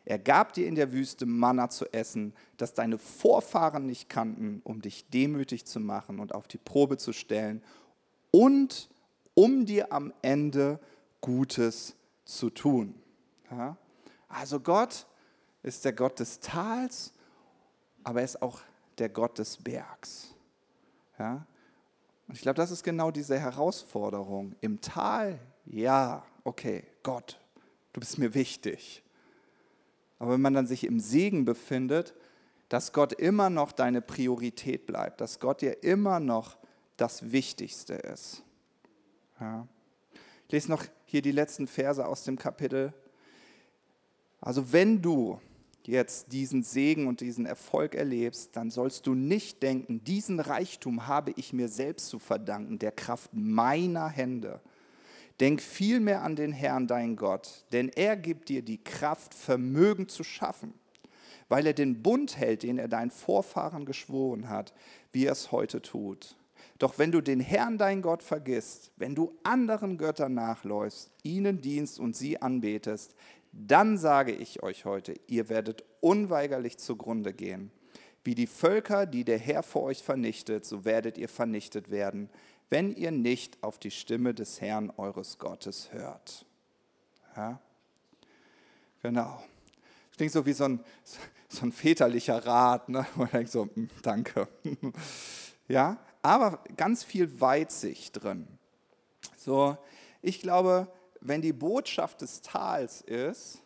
Er 0.06 0.18
gab 0.18 0.54
dir 0.54 0.68
in 0.68 0.76
der 0.76 0.92
Wüste 0.92 1.26
Manna 1.26 1.70
zu 1.70 1.86
essen, 1.94 2.34
das 2.58 2.74
deine 2.74 2.98
Vorfahren 2.98 3.86
nicht 3.86 4.10
kannten, 4.10 4.62
um 4.64 4.82
dich 4.82 5.10
demütig 5.10 5.66
zu 5.66 5.80
machen 5.80 6.20
und 6.20 6.34
auf 6.34 6.48
die 6.48 6.58
Probe 6.58 6.98
zu 6.98 7.14
stellen 7.14 7.62
und 8.32 8.90
um 9.36 9.66
dir 9.66 9.92
am 9.94 10.12
Ende 10.22 10.80
Gutes 11.22 11.96
zu 12.26 12.50
tun. 12.50 12.96
Also 14.28 14.60
Gott 14.60 15.06
ist 15.62 15.86
der 15.86 15.94
Gott 15.94 16.20
des 16.20 16.40
Tals, 16.40 17.14
aber 18.04 18.20
er 18.20 18.26
ist 18.26 18.42
auch 18.42 18.62
der 18.98 19.10
Gott 19.10 19.38
des 19.38 19.58
Bergs. 19.58 20.34
Ja? 21.18 21.46
Und 22.28 22.36
ich 22.36 22.42
glaube, 22.42 22.58
das 22.58 22.72
ist 22.72 22.84
genau 22.84 23.12
diese 23.12 23.40
Herausforderung. 23.40 24.56
Im 24.62 24.80
Tal, 24.82 25.40
ja, 25.66 26.24
okay, 26.44 26.84
Gott, 27.04 27.40
du 27.94 28.00
bist 28.00 28.18
mir 28.18 28.34
wichtig. 28.34 29.04
Aber 30.20 30.34
wenn 30.34 30.42
man 30.42 30.54
dann 30.54 30.68
sich 30.68 30.86
im 30.86 31.00
Segen 31.00 31.46
befindet, 31.46 32.14
dass 32.70 32.94
Gott 32.94 33.12
immer 33.12 33.50
noch 33.50 33.72
deine 33.72 34.02
Priorität 34.02 34.86
bleibt, 34.86 35.20
dass 35.20 35.40
Gott 35.40 35.62
dir 35.62 35.84
immer 35.84 36.20
noch 36.20 36.58
das 36.96 37.32
Wichtigste 37.32 37.96
ist. 37.96 38.44
Ja. 39.40 39.68
Ich 40.46 40.54
lese 40.54 40.70
noch 40.70 40.86
hier 41.06 41.22
die 41.22 41.32
letzten 41.32 41.68
Verse 41.68 42.06
aus 42.06 42.24
dem 42.24 42.38
Kapitel. 42.38 42.94
Also 44.40 44.72
wenn 44.72 45.02
du 45.02 45.40
jetzt 45.88 46.32
diesen 46.32 46.64
Segen 46.64 47.08
und 47.08 47.22
diesen 47.22 47.46
Erfolg 47.46 47.96
erlebst, 47.96 48.56
dann 48.56 48.70
sollst 48.70 49.08
du 49.08 49.14
nicht 49.14 49.64
denken, 49.64 50.04
diesen 50.04 50.40
Reichtum 50.40 51.08
habe 51.08 51.34
ich 51.36 51.54
mir 51.54 51.68
selbst 51.68 52.10
zu 52.10 52.20
verdanken, 52.20 52.80
der 52.80 52.92
Kraft 52.92 53.32
meiner 53.34 54.10
Hände. 54.10 54.62
Denk 55.40 55.62
vielmehr 55.62 56.22
an 56.22 56.36
den 56.36 56.52
Herrn, 56.52 56.88
dein 56.88 57.16
Gott, 57.16 57.66
denn 57.72 57.90
er 57.90 58.16
gibt 58.16 58.50
dir 58.50 58.62
die 58.62 58.84
Kraft, 58.84 59.34
Vermögen 59.34 60.08
zu 60.08 60.24
schaffen, 60.24 60.74
weil 61.50 61.66
er 61.66 61.74
den 61.74 62.04
Bund 62.04 62.38
hält, 62.38 62.64
den 62.64 62.78
er 62.78 62.88
deinen 62.88 63.12
Vorfahren 63.12 63.86
geschworen 63.86 64.50
hat, 64.50 64.74
wie 65.12 65.26
er 65.26 65.32
es 65.32 65.52
heute 65.52 65.82
tut. 65.82 66.36
Doch 66.78 66.98
wenn 66.98 67.12
du 67.12 67.22
den 67.22 67.40
Herrn, 67.40 67.78
dein 67.78 68.02
Gott, 68.02 68.24
vergisst, 68.24 68.92
wenn 68.98 69.14
du 69.14 69.38
anderen 69.44 69.98
Göttern 69.98 70.34
nachläufst, 70.34 71.12
ihnen 71.22 71.62
dienst 71.62 72.00
und 72.00 72.16
sie 72.16 72.42
anbetest, 72.42 73.16
dann 73.52 73.98
sage 73.98 74.32
ich 74.32 74.64
euch 74.64 74.86
heute, 74.86 75.14
ihr 75.28 75.50
werdet 75.50 75.84
unweigerlich 76.00 76.78
zugrunde 76.78 77.34
gehen. 77.34 77.72
Wie 78.24 78.36
die 78.36 78.48
Völker, 78.48 79.06
die 79.06 79.24
der 79.24 79.40
Herr 79.40 79.64
vor 79.64 79.84
euch 79.84 80.04
vernichtet, 80.04 80.66
so 80.66 80.86
werdet 80.86 81.18
ihr 81.18 81.30
vernichtet 81.30 81.90
werden 81.90 82.30
wenn 82.72 82.96
ihr 82.96 83.12
nicht 83.12 83.62
auf 83.62 83.78
die 83.78 83.92
Stimme 83.92 84.34
des 84.34 84.62
Herrn 84.62 84.92
eures 84.92 85.38
Gottes 85.38 85.92
hört. 85.92 86.46
Ja? 87.36 87.60
Genau. 89.04 89.44
Das 90.10 90.18
klingt 90.18 90.32
so 90.32 90.46
wie 90.46 90.54
so 90.54 90.64
ein, 90.64 90.80
so 91.50 91.66
ein 91.66 91.74
väterlicher 91.74 92.44
Rat, 92.44 92.90
ne? 92.90 93.06
man 93.16 93.30
denkt 93.30 93.52
so, 93.52 93.68
hm, 93.76 93.90
danke. 94.02 94.48
ja, 95.68 95.98
aber 96.22 96.64
ganz 96.78 97.04
viel 97.04 97.42
Weitsicht 97.42 98.24
drin. 98.24 98.48
So, 99.38 99.78
ich 100.22 100.40
glaube, 100.40 100.88
wenn 101.22 101.42
die 101.42 101.54
Botschaft 101.54 102.22
des 102.22 102.42
Tals 102.42 103.02
ist, 103.02 103.62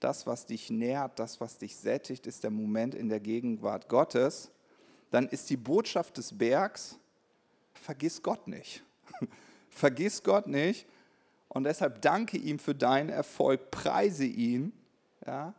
das, 0.00 0.26
was 0.26 0.46
dich 0.46 0.70
nährt, 0.70 1.18
das, 1.18 1.40
was 1.40 1.58
dich 1.58 1.76
sättigt, 1.76 2.26
ist 2.26 2.44
der 2.44 2.50
Moment 2.50 2.94
in 2.94 3.08
der 3.08 3.20
Gegenwart 3.20 3.88
Gottes, 3.88 4.50
dann 5.10 5.28
ist 5.28 5.48
die 5.48 5.56
Botschaft 5.56 6.18
des 6.18 6.36
Bergs, 6.36 6.98
vergiss 7.74 8.22
Gott 8.22 8.46
nicht. 8.48 8.82
vergiss 9.70 10.22
Gott 10.22 10.46
nicht 10.46 10.86
und 11.48 11.64
deshalb 11.64 12.02
danke 12.02 12.36
ihm 12.36 12.58
für 12.58 12.74
deinen 12.74 13.08
Erfolg, 13.08 13.70
preise 13.70 14.24
ihn. 14.24 14.72
Ja? 15.24 15.54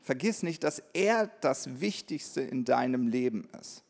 Vergiss 0.00 0.42
nicht, 0.42 0.64
dass 0.64 0.82
er 0.92 1.26
das 1.40 1.80
Wichtigste 1.80 2.40
in 2.40 2.64
deinem 2.64 3.08
Leben 3.08 3.48
ist. 3.60 3.82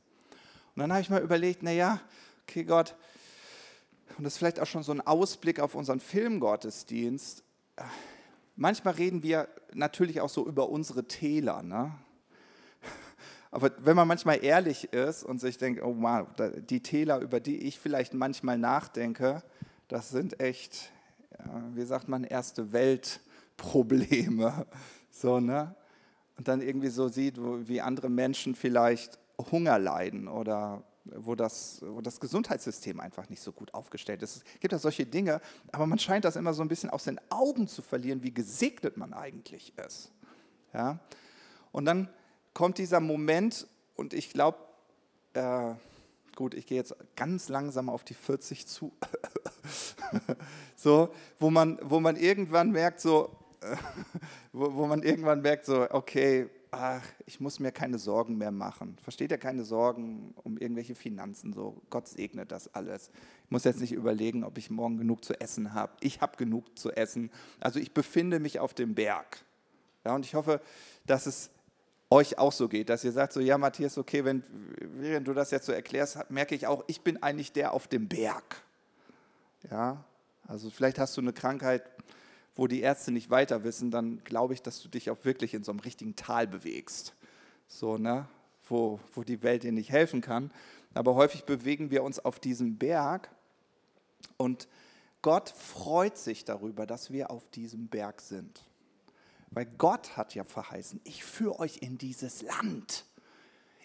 Und 0.74 0.80
dann 0.80 0.92
habe 0.92 1.02
ich 1.02 1.10
mal 1.10 1.22
überlegt, 1.22 1.62
naja, 1.62 2.00
okay 2.42 2.64
Gott, 2.64 2.96
und 4.16 4.24
das 4.24 4.34
ist 4.34 4.38
vielleicht 4.38 4.60
auch 4.60 4.66
schon 4.66 4.82
so 4.82 4.92
ein 4.92 5.00
Ausblick 5.00 5.60
auf 5.60 5.74
unseren 5.74 6.00
Filmgottesdienst. 6.00 7.42
Manchmal 8.56 8.94
reden 8.94 9.22
wir 9.22 9.48
natürlich 9.72 10.20
auch 10.20 10.28
so 10.28 10.46
über 10.46 10.68
unsere 10.68 11.04
Täler. 11.04 11.62
Ne? 11.62 11.92
Aber 13.50 13.70
wenn 13.78 13.96
man 13.96 14.08
manchmal 14.08 14.44
ehrlich 14.44 14.92
ist 14.92 15.24
und 15.24 15.40
sich 15.40 15.58
denkt, 15.58 15.82
oh 15.82 15.94
wow, 15.98 16.26
die 16.68 16.80
Täler, 16.80 17.20
über 17.20 17.40
die 17.40 17.58
ich 17.66 17.78
vielleicht 17.78 18.14
manchmal 18.14 18.58
nachdenke, 18.58 19.42
das 19.88 20.10
sind 20.10 20.40
echt, 20.40 20.90
wie 21.72 21.84
sagt 21.84 22.08
man, 22.08 22.24
erste 22.24 22.72
Weltprobleme. 22.72 24.66
So, 25.16 25.38
ne? 25.38 25.76
Und 26.36 26.48
dann 26.48 26.60
irgendwie 26.60 26.88
so 26.88 27.06
sieht, 27.06 27.36
wie 27.38 27.80
andere 27.80 28.10
Menschen 28.10 28.56
vielleicht 28.56 29.20
Hunger 29.52 29.78
leiden 29.78 30.26
oder 30.26 30.82
wo 31.04 31.34
das, 31.34 31.82
wo 31.86 32.00
das 32.00 32.18
Gesundheitssystem 32.20 33.00
einfach 33.00 33.28
nicht 33.28 33.42
so 33.42 33.52
gut 33.52 33.74
aufgestellt 33.74 34.22
ist. 34.22 34.36
Es 34.36 34.60
gibt 34.60 34.72
ja 34.72 34.78
solche 34.78 35.04
Dinge, 35.04 35.40
aber 35.72 35.86
man 35.86 35.98
scheint 35.98 36.24
das 36.24 36.36
immer 36.36 36.54
so 36.54 36.62
ein 36.62 36.68
bisschen 36.68 36.90
aus 36.90 37.04
den 37.04 37.20
Augen 37.30 37.68
zu 37.68 37.82
verlieren, 37.82 38.22
wie 38.22 38.32
gesegnet 38.32 38.96
man 38.96 39.12
eigentlich 39.12 39.76
ist. 39.78 40.12
Ja? 40.72 40.98
Und 41.72 41.84
dann 41.84 42.08
kommt 42.54 42.78
dieser 42.78 43.00
Moment 43.00 43.66
und 43.96 44.14
ich 44.14 44.30
glaube, 44.30 44.58
äh, 45.34 45.74
gut, 46.36 46.54
ich 46.54 46.66
gehe 46.66 46.78
jetzt 46.78 46.94
ganz 47.16 47.48
langsam 47.48 47.88
auf 47.88 48.04
die 48.04 48.14
40 48.14 48.66
zu, 48.66 48.92
so, 50.76 51.12
wo 51.38 51.50
man, 51.50 51.78
wo 51.82 52.00
man 52.00 52.16
irgendwann 52.16 52.70
merkt, 52.70 53.00
so, 53.00 53.36
wo, 54.52 54.74
wo 54.74 54.86
man 54.86 55.02
irgendwann 55.02 55.42
merkt, 55.42 55.66
so, 55.66 55.86
okay, 55.90 56.48
ach, 56.76 57.02
ich 57.26 57.40
muss 57.40 57.60
mir 57.60 57.72
keine 57.72 57.98
Sorgen 57.98 58.36
mehr 58.36 58.50
machen. 58.50 58.96
Versteht 59.02 59.30
ihr 59.30 59.38
keine 59.38 59.64
Sorgen 59.64 60.34
um 60.42 60.58
irgendwelche 60.58 60.94
Finanzen? 60.94 61.52
So, 61.52 61.82
Gott 61.90 62.08
segnet 62.08 62.52
das 62.52 62.74
alles. 62.74 63.10
Ich 63.44 63.50
muss 63.50 63.64
jetzt 63.64 63.80
nicht 63.80 63.92
überlegen, 63.92 64.44
ob 64.44 64.58
ich 64.58 64.70
morgen 64.70 64.96
genug 64.96 65.24
zu 65.24 65.38
essen 65.40 65.74
habe. 65.74 65.92
Ich 66.00 66.20
habe 66.20 66.36
genug 66.36 66.78
zu 66.78 66.92
essen. 66.92 67.30
Also 67.60 67.78
ich 67.78 67.92
befinde 67.92 68.40
mich 68.40 68.60
auf 68.60 68.74
dem 68.74 68.94
Berg. 68.94 69.44
Ja, 70.04 70.14
und 70.14 70.24
ich 70.24 70.34
hoffe, 70.34 70.60
dass 71.06 71.26
es 71.26 71.50
euch 72.10 72.38
auch 72.38 72.52
so 72.52 72.68
geht, 72.68 72.88
dass 72.90 73.04
ihr 73.04 73.12
sagt 73.12 73.32
so, 73.32 73.40
ja 73.40 73.58
Matthias, 73.58 73.98
okay, 73.98 74.24
wenn, 74.24 74.44
während 74.98 75.26
du 75.26 75.34
das 75.34 75.50
jetzt 75.50 75.66
so 75.66 75.72
erklärst, 75.72 76.30
merke 76.30 76.54
ich 76.54 76.66
auch, 76.66 76.84
ich 76.86 77.00
bin 77.00 77.22
eigentlich 77.22 77.52
der 77.52 77.72
auf 77.72 77.88
dem 77.88 78.08
Berg. 78.08 78.62
Ja, 79.70 80.04
also 80.46 80.70
vielleicht 80.70 80.98
hast 80.98 81.16
du 81.16 81.22
eine 81.22 81.32
Krankheit, 81.32 81.82
wo 82.54 82.66
die 82.66 82.80
Ärzte 82.80 83.10
nicht 83.10 83.30
weiter 83.30 83.64
wissen, 83.64 83.90
dann 83.90 84.22
glaube 84.24 84.54
ich, 84.54 84.62
dass 84.62 84.80
du 84.82 84.88
dich 84.88 85.10
auch 85.10 85.24
wirklich 85.24 85.54
in 85.54 85.64
so 85.64 85.72
einem 85.72 85.80
richtigen 85.80 86.16
Tal 86.16 86.46
bewegst. 86.46 87.14
So, 87.66 87.98
ne? 87.98 88.28
Wo, 88.68 89.00
wo 89.12 89.24
die 89.24 89.42
Welt 89.42 89.62
dir 89.62 89.72
nicht 89.72 89.90
helfen 89.90 90.20
kann. 90.20 90.50
Aber 90.94 91.14
häufig 91.16 91.44
bewegen 91.44 91.90
wir 91.90 92.02
uns 92.02 92.18
auf 92.18 92.38
diesem 92.38 92.78
Berg 92.78 93.28
und 94.36 94.68
Gott 95.22 95.50
freut 95.50 96.18
sich 96.18 96.44
darüber, 96.44 96.86
dass 96.86 97.10
wir 97.10 97.30
auf 97.30 97.48
diesem 97.50 97.88
Berg 97.88 98.20
sind. 98.20 98.62
Weil 99.50 99.66
Gott 99.66 100.16
hat 100.16 100.34
ja 100.34 100.44
verheißen, 100.44 101.00
ich 101.04 101.24
führe 101.24 101.58
euch 101.60 101.78
in 101.78 101.98
dieses 101.98 102.42
Land. 102.42 103.06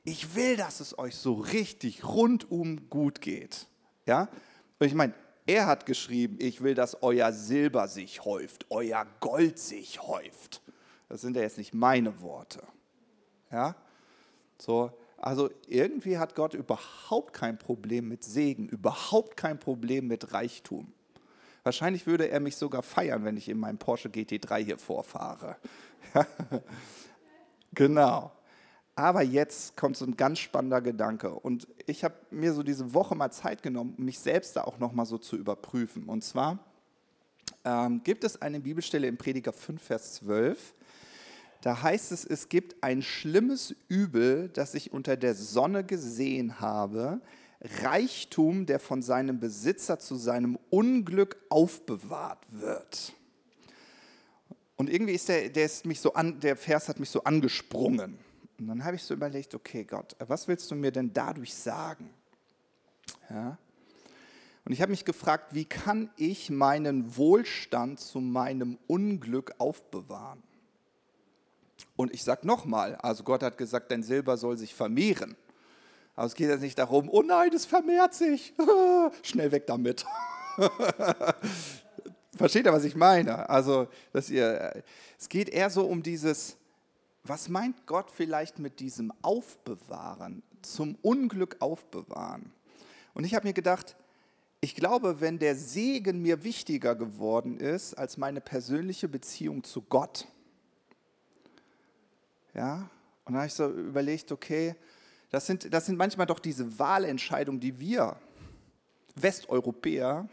Ich 0.03 0.35
will, 0.35 0.57
dass 0.57 0.79
es 0.79 0.97
euch 0.97 1.15
so 1.15 1.33
richtig 1.33 2.03
rundum 2.03 2.89
gut 2.89 3.21
geht. 3.21 3.67
Ja? 4.05 4.29
Und 4.79 4.87
ich 4.87 4.93
meine, 4.93 5.13
er 5.49 5.65
hat 5.65 5.87
geschrieben, 5.87 6.37
ich 6.39 6.61
will, 6.61 6.75
dass 6.75 7.01
euer 7.01 7.33
Silber 7.33 7.87
sich 7.87 8.23
häuft, 8.23 8.67
euer 8.69 9.07
Gold 9.19 9.57
sich 9.57 10.03
häuft. 10.03 10.61
Das 11.07 11.21
sind 11.21 11.35
ja 11.35 11.41
jetzt 11.41 11.57
nicht 11.57 11.73
meine 11.73 12.21
Worte. 12.21 12.61
Ja? 13.51 13.75
So, 14.59 14.91
also 15.17 15.49
irgendwie 15.67 16.19
hat 16.19 16.35
Gott 16.35 16.53
überhaupt 16.53 17.33
kein 17.33 17.57
Problem 17.57 18.07
mit 18.07 18.23
Segen, 18.23 18.69
überhaupt 18.69 19.37
kein 19.37 19.59
Problem 19.59 20.07
mit 20.07 20.33
Reichtum. 20.33 20.93
Wahrscheinlich 21.63 22.05
würde 22.05 22.29
er 22.29 22.39
mich 22.39 22.55
sogar 22.55 22.83
feiern, 22.83 23.25
wenn 23.25 23.35
ich 23.35 23.49
in 23.49 23.57
meinem 23.57 23.79
Porsche 23.79 24.09
GT3 24.09 24.63
hier 24.63 24.77
vorfahre. 24.77 25.57
genau. 27.73 28.31
Aber 28.99 29.21
jetzt 29.21 29.77
kommt 29.77 29.95
so 29.95 30.03
ein 30.03 30.17
ganz 30.17 30.39
spannender 30.39 30.81
Gedanke. 30.81 31.29
Und 31.29 31.69
ich 31.85 32.03
habe 32.03 32.15
mir 32.31 32.51
so 32.51 32.63
diese 32.63 32.93
Woche 32.93 33.15
mal 33.15 33.31
Zeit 33.31 33.63
genommen, 33.63 33.93
mich 33.95 34.19
selbst 34.19 34.57
da 34.57 34.65
auch 34.65 34.77
nochmal 34.77 35.05
so 35.05 35.17
zu 35.17 35.37
überprüfen. 35.37 36.03
Und 36.03 36.21
zwar 36.21 36.59
ähm, 37.63 38.01
gibt 38.03 38.25
es 38.25 38.41
eine 38.41 38.59
Bibelstelle 38.59 39.07
im 39.07 39.15
Prediger 39.15 39.53
5, 39.53 39.81
Vers 39.81 40.15
12. 40.15 40.73
Da 41.61 41.81
heißt 41.81 42.11
es, 42.11 42.25
es 42.25 42.49
gibt 42.49 42.83
ein 42.83 43.01
schlimmes 43.01 43.73
Übel, 43.87 44.49
das 44.49 44.73
ich 44.73 44.91
unter 44.91 45.15
der 45.15 45.33
Sonne 45.33 45.85
gesehen 45.85 46.59
habe, 46.59 47.21
Reichtum, 47.81 48.65
der 48.65 48.81
von 48.81 49.01
seinem 49.01 49.39
Besitzer 49.39 49.99
zu 49.99 50.15
seinem 50.15 50.59
Unglück 50.69 51.37
aufbewahrt 51.47 52.45
wird. 52.51 53.13
Und 54.75 54.89
irgendwie 54.89 55.13
ist 55.13 55.29
der, 55.29 55.47
der, 55.47 55.63
ist 55.63 55.85
mich 55.85 56.01
so 56.01 56.15
an, 56.15 56.41
der 56.41 56.57
Vers 56.57 56.89
hat 56.89 56.99
mich 56.99 57.09
so 57.09 57.23
angesprungen. 57.23 58.19
Und 58.59 58.67
dann 58.67 58.83
habe 58.83 58.95
ich 58.95 59.03
so 59.03 59.13
überlegt, 59.13 59.55
okay 59.55 59.85
Gott, 59.85 60.15
was 60.19 60.47
willst 60.47 60.69
du 60.69 60.75
mir 60.75 60.91
denn 60.91 61.13
dadurch 61.13 61.55
sagen? 61.55 62.09
Ja? 63.29 63.57
Und 64.65 64.73
ich 64.73 64.81
habe 64.81 64.91
mich 64.91 65.05
gefragt, 65.05 65.53
wie 65.55 65.65
kann 65.65 66.09
ich 66.17 66.49
meinen 66.49 67.15
Wohlstand 67.17 67.99
zu 67.99 68.19
meinem 68.19 68.77
Unglück 68.87 69.55
aufbewahren? 69.57 70.43
Und 71.95 72.13
ich 72.13 72.23
sage 72.23 72.45
nochmal, 72.45 72.95
also 72.95 73.23
Gott 73.23 73.41
hat 73.41 73.57
gesagt, 73.57 73.91
dein 73.91 74.03
Silber 74.03 74.37
soll 74.37 74.57
sich 74.57 74.75
vermehren. 74.75 75.35
Aber 76.15 76.27
es 76.27 76.35
geht 76.35 76.49
jetzt 76.49 76.61
nicht 76.61 76.77
darum, 76.77 77.09
oh 77.09 77.21
nein, 77.21 77.51
es 77.53 77.65
vermehrt 77.65 78.13
sich. 78.13 78.53
Schnell 79.23 79.51
weg 79.51 79.65
damit. 79.65 80.05
Versteht 82.37 82.65
ihr, 82.65 82.73
was 82.73 82.83
ich 82.83 82.95
meine? 82.95 83.49
Also, 83.49 83.87
dass 84.11 84.29
ihr, 84.29 84.83
es 85.17 85.29
geht 85.29 85.49
eher 85.49 85.69
so 85.69 85.85
um 85.85 86.03
dieses, 86.03 86.58
was 87.29 87.47
meint 87.47 87.85
Gott 87.85 88.09
vielleicht 88.11 88.57
mit 88.57 88.79
diesem 88.79 89.13
Aufbewahren, 89.21 90.41
zum 90.63 90.95
Unglück 91.03 91.57
aufbewahren? 91.59 92.51
Und 93.13 93.23
ich 93.23 93.35
habe 93.35 93.47
mir 93.47 93.53
gedacht, 93.53 93.95
ich 94.61 94.75
glaube, 94.75 95.21
wenn 95.21 95.39
der 95.39 95.55
Segen 95.55 96.21
mir 96.21 96.43
wichtiger 96.43 96.95
geworden 96.95 97.57
ist 97.57 97.93
als 97.93 98.17
meine 98.17 98.41
persönliche 98.41 99.07
Beziehung 99.07 99.63
zu 99.63 99.81
Gott, 99.83 100.27
ja, 102.55 102.89
und 103.25 103.33
dann 103.33 103.37
habe 103.37 103.47
ich 103.47 103.53
so 103.53 103.69
überlegt, 103.69 104.31
okay, 104.31 104.75
das 105.29 105.45
sind, 105.45 105.71
das 105.71 105.85
sind 105.85 105.97
manchmal 105.97 106.25
doch 106.25 106.39
diese 106.39 106.79
Wahlentscheidungen, 106.79 107.61
die 107.61 107.79
wir 107.79 108.15
Westeuropäer 109.15 110.27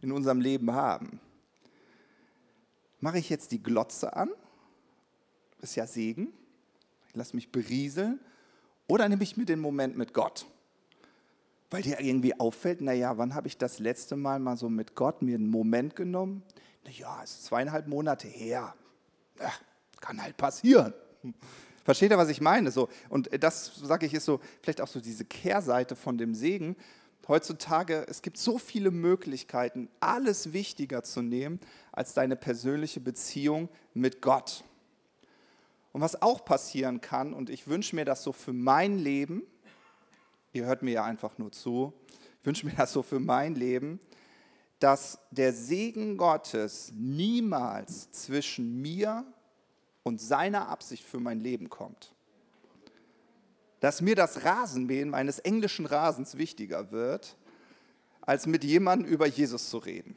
in 0.00 0.10
unserem 0.10 0.40
Leben 0.40 0.72
haben. 0.72 1.20
Mache 3.00 3.18
ich 3.18 3.28
jetzt 3.28 3.52
die 3.52 3.62
Glotze 3.62 4.16
an? 4.16 4.30
Ist 5.64 5.76
ja 5.76 5.86
Segen. 5.86 6.28
Ich 7.08 7.16
lasse 7.16 7.34
mich 7.34 7.50
berieseln. 7.50 8.20
Oder 8.86 9.08
nehme 9.08 9.22
ich 9.22 9.38
mir 9.38 9.46
den 9.46 9.60
Moment 9.60 9.96
mit 9.96 10.12
Gott? 10.12 10.44
Weil 11.70 11.80
dir 11.80 11.98
irgendwie 12.00 12.38
auffällt, 12.38 12.82
naja, 12.82 13.16
wann 13.16 13.34
habe 13.34 13.48
ich 13.48 13.56
das 13.56 13.78
letzte 13.78 14.14
Mal 14.14 14.40
mal 14.40 14.58
so 14.58 14.68
mit 14.68 14.94
Gott 14.94 15.22
mir 15.22 15.36
einen 15.36 15.48
Moment 15.48 15.96
genommen? 15.96 16.42
Naja, 16.84 17.18
es 17.24 17.30
ist 17.30 17.44
zweieinhalb 17.46 17.86
Monate 17.86 18.28
her. 18.28 18.74
Ja, 19.40 19.52
kann 20.02 20.22
halt 20.22 20.36
passieren. 20.36 20.92
Versteht 21.82 22.10
ihr, 22.10 22.18
was 22.18 22.28
ich 22.28 22.42
meine? 22.42 22.70
So, 22.70 22.90
und 23.08 23.30
das, 23.42 23.74
sage 23.76 24.04
ich, 24.04 24.12
ist 24.12 24.26
so 24.26 24.40
vielleicht 24.60 24.82
auch 24.82 24.88
so 24.88 25.00
diese 25.00 25.24
Kehrseite 25.24 25.96
von 25.96 26.18
dem 26.18 26.34
Segen. 26.34 26.76
Heutzutage, 27.26 28.04
es 28.06 28.20
gibt 28.20 28.36
so 28.36 28.58
viele 28.58 28.90
Möglichkeiten, 28.90 29.88
alles 29.98 30.52
wichtiger 30.52 31.02
zu 31.04 31.22
nehmen 31.22 31.58
als 31.90 32.12
deine 32.12 32.36
persönliche 32.36 33.00
Beziehung 33.00 33.70
mit 33.94 34.20
Gott. 34.20 34.62
Und 35.94 36.00
was 36.00 36.20
auch 36.20 36.44
passieren 36.44 37.00
kann, 37.00 37.32
und 37.32 37.48
ich 37.48 37.68
wünsche 37.68 37.94
mir 37.94 38.04
das 38.04 38.24
so 38.24 38.32
für 38.32 38.52
mein 38.52 38.98
Leben, 38.98 39.44
ihr 40.52 40.66
hört 40.66 40.82
mir 40.82 40.90
ja 40.90 41.04
einfach 41.04 41.38
nur 41.38 41.52
zu, 41.52 41.92
ich 42.40 42.46
wünsche 42.46 42.66
mir 42.66 42.72
das 42.72 42.92
so 42.92 43.04
für 43.04 43.20
mein 43.20 43.54
Leben, 43.54 44.00
dass 44.80 45.20
der 45.30 45.52
Segen 45.52 46.16
Gottes 46.16 46.92
niemals 46.96 48.10
zwischen 48.10 48.82
mir 48.82 49.24
und 50.02 50.20
seiner 50.20 50.68
Absicht 50.68 51.04
für 51.04 51.20
mein 51.20 51.38
Leben 51.38 51.70
kommt. 51.70 52.12
Dass 53.78 54.00
mir 54.00 54.16
das 54.16 54.44
Rasenmähen 54.44 55.10
meines 55.10 55.38
englischen 55.38 55.86
Rasens 55.86 56.36
wichtiger 56.36 56.90
wird, 56.90 57.36
als 58.20 58.46
mit 58.46 58.64
jemandem 58.64 59.06
über 59.06 59.28
Jesus 59.28 59.70
zu 59.70 59.78
reden. 59.78 60.16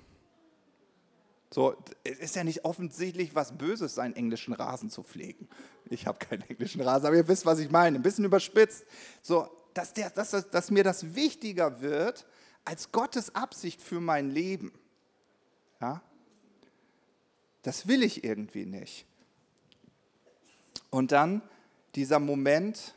So, 1.50 1.76
es 2.04 2.20
ist 2.20 2.36
ja 2.36 2.44
nicht 2.44 2.66
offensichtlich 2.66 3.34
was 3.34 3.58
Böses, 3.58 3.96
seinen 3.96 4.16
englischen 4.16 4.54
Rasen 4.54 4.90
zu 4.90 5.04
pflegen. 5.04 5.48
Ich 5.90 6.06
habe 6.06 6.20
keinen 6.20 6.42
englischen 6.42 6.82
Rasen, 6.82 7.08
aber 7.08 7.16
ihr 7.16 7.28
wisst, 7.28 7.46
was 7.46 7.60
ich 7.60 7.72
meine. 7.72 7.98
Ein 7.98 8.02
bisschen 8.02 8.26
überspitzt. 8.26 8.86
So, 9.22 9.48
dass, 9.74 9.94
der, 9.94 10.10
dass, 10.10 10.32
dass 10.50 10.72
mir 10.72 10.84
das 10.84 11.16
wichtiger 11.16 11.82
wird 11.82 12.26
als 12.66 12.92
Gottes 12.92 13.34
Absicht 13.34 13.82
für 13.82 14.02
mein 14.02 14.30
Leben. 14.30 14.74
Ja? 15.80 16.02
Das 17.62 17.88
will 17.88 18.04
ich 18.04 18.24
irgendwie 18.24 18.66
nicht. 18.66 19.06
Und 20.90 21.12
dann 21.12 21.42
dieser 21.96 22.20
Moment, 22.20 22.94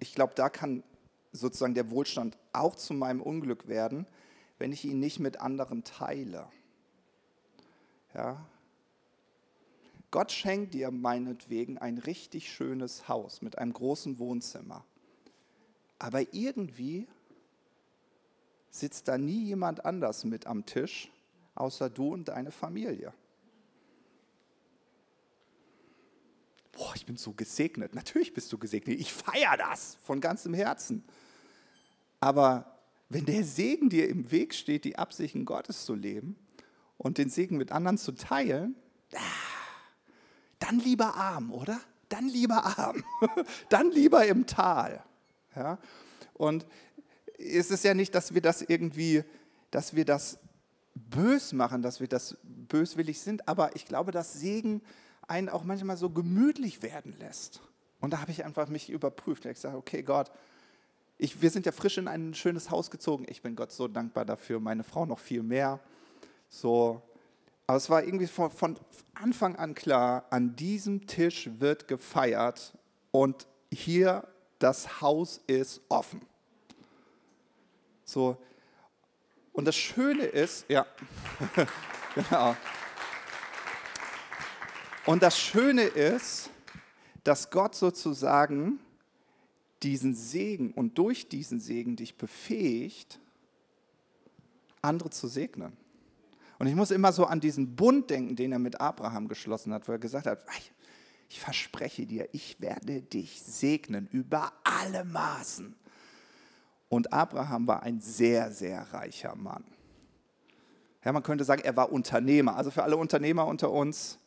ich 0.00 0.14
glaube, 0.14 0.34
da 0.36 0.48
kann 0.48 0.84
sozusagen 1.32 1.74
der 1.74 1.90
Wohlstand 1.90 2.38
auch 2.52 2.76
zu 2.76 2.94
meinem 2.94 3.20
Unglück 3.20 3.68
werden, 3.68 4.06
wenn 4.58 4.72
ich 4.72 4.84
ihn 4.84 5.00
nicht 5.00 5.18
mit 5.18 5.40
anderen 5.40 5.84
teile. 5.84 6.48
Ja? 8.14 8.44
Gott 10.10 10.32
schenkt 10.32 10.74
dir 10.74 10.90
meinetwegen 10.90 11.78
ein 11.78 11.98
richtig 11.98 12.52
schönes 12.52 13.08
Haus 13.08 13.42
mit 13.42 13.58
einem 13.58 13.72
großen 13.72 14.18
Wohnzimmer. 14.18 14.84
Aber 15.98 16.32
irgendwie 16.32 17.06
sitzt 18.70 19.08
da 19.08 19.18
nie 19.18 19.44
jemand 19.44 19.84
anders 19.84 20.24
mit 20.24 20.46
am 20.46 20.64
Tisch, 20.64 21.10
außer 21.54 21.90
du 21.90 22.14
und 22.14 22.28
deine 22.28 22.50
Familie. 22.50 23.12
boah, 26.78 26.92
ich 26.94 27.04
bin 27.04 27.16
so 27.16 27.32
gesegnet. 27.32 27.94
Natürlich 27.94 28.32
bist 28.32 28.52
du 28.52 28.58
gesegnet. 28.58 29.00
Ich 29.00 29.12
feiere 29.12 29.56
das 29.56 29.98
von 30.04 30.20
ganzem 30.20 30.54
Herzen. 30.54 31.04
Aber 32.20 32.78
wenn 33.08 33.26
der 33.26 33.44
Segen 33.44 33.90
dir 33.90 34.08
im 34.08 34.30
Weg 34.30 34.54
steht, 34.54 34.84
die 34.84 34.96
Absichten 34.96 35.44
Gottes 35.44 35.84
zu 35.84 35.94
leben 35.94 36.36
und 36.98 37.18
den 37.18 37.30
Segen 37.30 37.56
mit 37.56 37.72
anderen 37.72 37.96
zu 37.96 38.12
teilen, 38.12 38.76
ah, 39.14 39.18
dann 40.58 40.78
lieber 40.78 41.14
arm, 41.14 41.52
oder? 41.52 41.80
Dann 42.08 42.28
lieber 42.28 42.64
arm. 42.78 43.04
dann 43.68 43.90
lieber 43.90 44.26
im 44.26 44.46
Tal. 44.46 45.02
Ja? 45.54 45.78
Und 46.34 46.66
es 47.38 47.70
ist 47.70 47.84
ja 47.84 47.94
nicht, 47.94 48.14
dass 48.14 48.34
wir 48.34 48.42
das 48.42 48.62
irgendwie, 48.62 49.24
dass 49.70 49.94
wir 49.94 50.04
das 50.04 50.38
bös 50.94 51.52
machen, 51.52 51.82
dass 51.82 52.00
wir 52.00 52.08
das 52.08 52.36
böswillig 52.42 53.20
sind, 53.20 53.46
aber 53.46 53.76
ich 53.76 53.86
glaube, 53.86 54.10
dass 54.10 54.34
Segen 54.34 54.82
einen 55.28 55.48
auch 55.48 55.62
manchmal 55.62 55.96
so 55.96 56.10
gemütlich 56.10 56.82
werden 56.82 57.14
lässt. 57.18 57.60
Und 58.00 58.12
da 58.12 58.20
habe 58.20 58.30
ich 58.30 58.44
einfach 58.44 58.68
mich 58.68 58.90
überprüft. 58.90 59.44
Ich 59.44 59.58
sage, 59.58 59.76
okay, 59.76 60.02
Gott, 60.02 60.30
ich, 61.18 61.42
wir 61.42 61.50
sind 61.50 61.66
ja 61.66 61.72
frisch 61.72 61.98
in 61.98 62.08
ein 62.08 62.34
schönes 62.34 62.70
Haus 62.70 62.90
gezogen. 62.90 63.26
Ich 63.28 63.42
bin 63.42 63.56
Gott 63.56 63.72
so 63.72 63.88
dankbar 63.88 64.24
dafür, 64.24 64.60
meine 64.60 64.84
Frau 64.84 65.04
noch 65.04 65.18
viel 65.18 65.42
mehr. 65.42 65.80
So, 66.48 67.02
aber 67.66 67.76
es 67.76 67.90
war 67.90 68.02
irgendwie 68.02 68.26
von, 68.26 68.50
von 68.50 68.78
Anfang 69.14 69.56
an 69.56 69.74
klar, 69.74 70.24
an 70.30 70.56
diesem 70.56 71.06
Tisch 71.06 71.50
wird 71.58 71.88
gefeiert 71.88 72.72
und 73.10 73.46
hier 73.70 74.26
das 74.58 75.00
Haus 75.00 75.40
ist 75.46 75.80
offen. 75.88 76.22
So, 78.04 78.36
und 79.52 79.64
das 79.64 79.76
Schöne 79.76 80.24
ist, 80.24 80.64
ja, 80.68 80.86
genau. 82.14 82.56
Und 85.04 85.22
das 85.22 85.38
Schöne 85.38 85.82
ist, 85.82 86.50
dass 87.24 87.50
Gott 87.50 87.74
sozusagen 87.74 88.78
diesen 89.82 90.14
Segen 90.14 90.72
und 90.72 90.96
durch 90.96 91.28
diesen 91.28 91.60
Segen 91.60 91.96
dich 91.96 92.16
befähigt, 92.16 93.18
andere 94.80 95.10
zu 95.10 95.28
segnen. 95.28 95.76
Und 96.58 96.66
ich 96.66 96.74
muss 96.74 96.90
immer 96.90 97.12
so 97.12 97.24
an 97.24 97.40
diesen 97.40 97.76
Bund 97.76 98.10
denken, 98.10 98.34
den 98.34 98.52
er 98.52 98.58
mit 98.58 98.80
Abraham 98.80 99.28
geschlossen 99.28 99.72
hat, 99.72 99.86
wo 99.86 99.92
er 99.92 99.98
gesagt 99.98 100.26
hat, 100.26 100.44
ich 101.28 101.40
verspreche 101.40 102.06
dir, 102.06 102.28
ich 102.32 102.60
werde 102.60 103.02
dich 103.02 103.42
segnen 103.42 104.08
über 104.08 104.52
alle 104.64 105.04
Maßen. 105.04 105.76
Und 106.88 107.12
Abraham 107.12 107.66
war 107.66 107.82
ein 107.82 108.00
sehr, 108.00 108.50
sehr 108.50 108.80
reicher 108.92 109.36
Mann. 109.36 109.64
Ja, 111.04 111.12
man 111.12 111.22
könnte 111.22 111.44
sagen, 111.44 111.62
er 111.62 111.76
war 111.76 111.92
Unternehmer. 111.92 112.56
Also 112.56 112.70
für 112.70 112.82
alle 112.82 112.96
Unternehmer 112.96 113.46
unter 113.46 113.70
uns, 113.70 114.18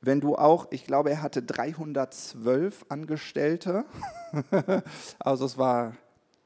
wenn 0.00 0.20
du 0.20 0.36
auch, 0.36 0.66
ich 0.70 0.84
glaube, 0.84 1.10
er 1.10 1.22
hatte 1.22 1.42
312 1.42 2.86
Angestellte, 2.88 3.86
also 5.18 5.46
es 5.46 5.56
war 5.56 5.94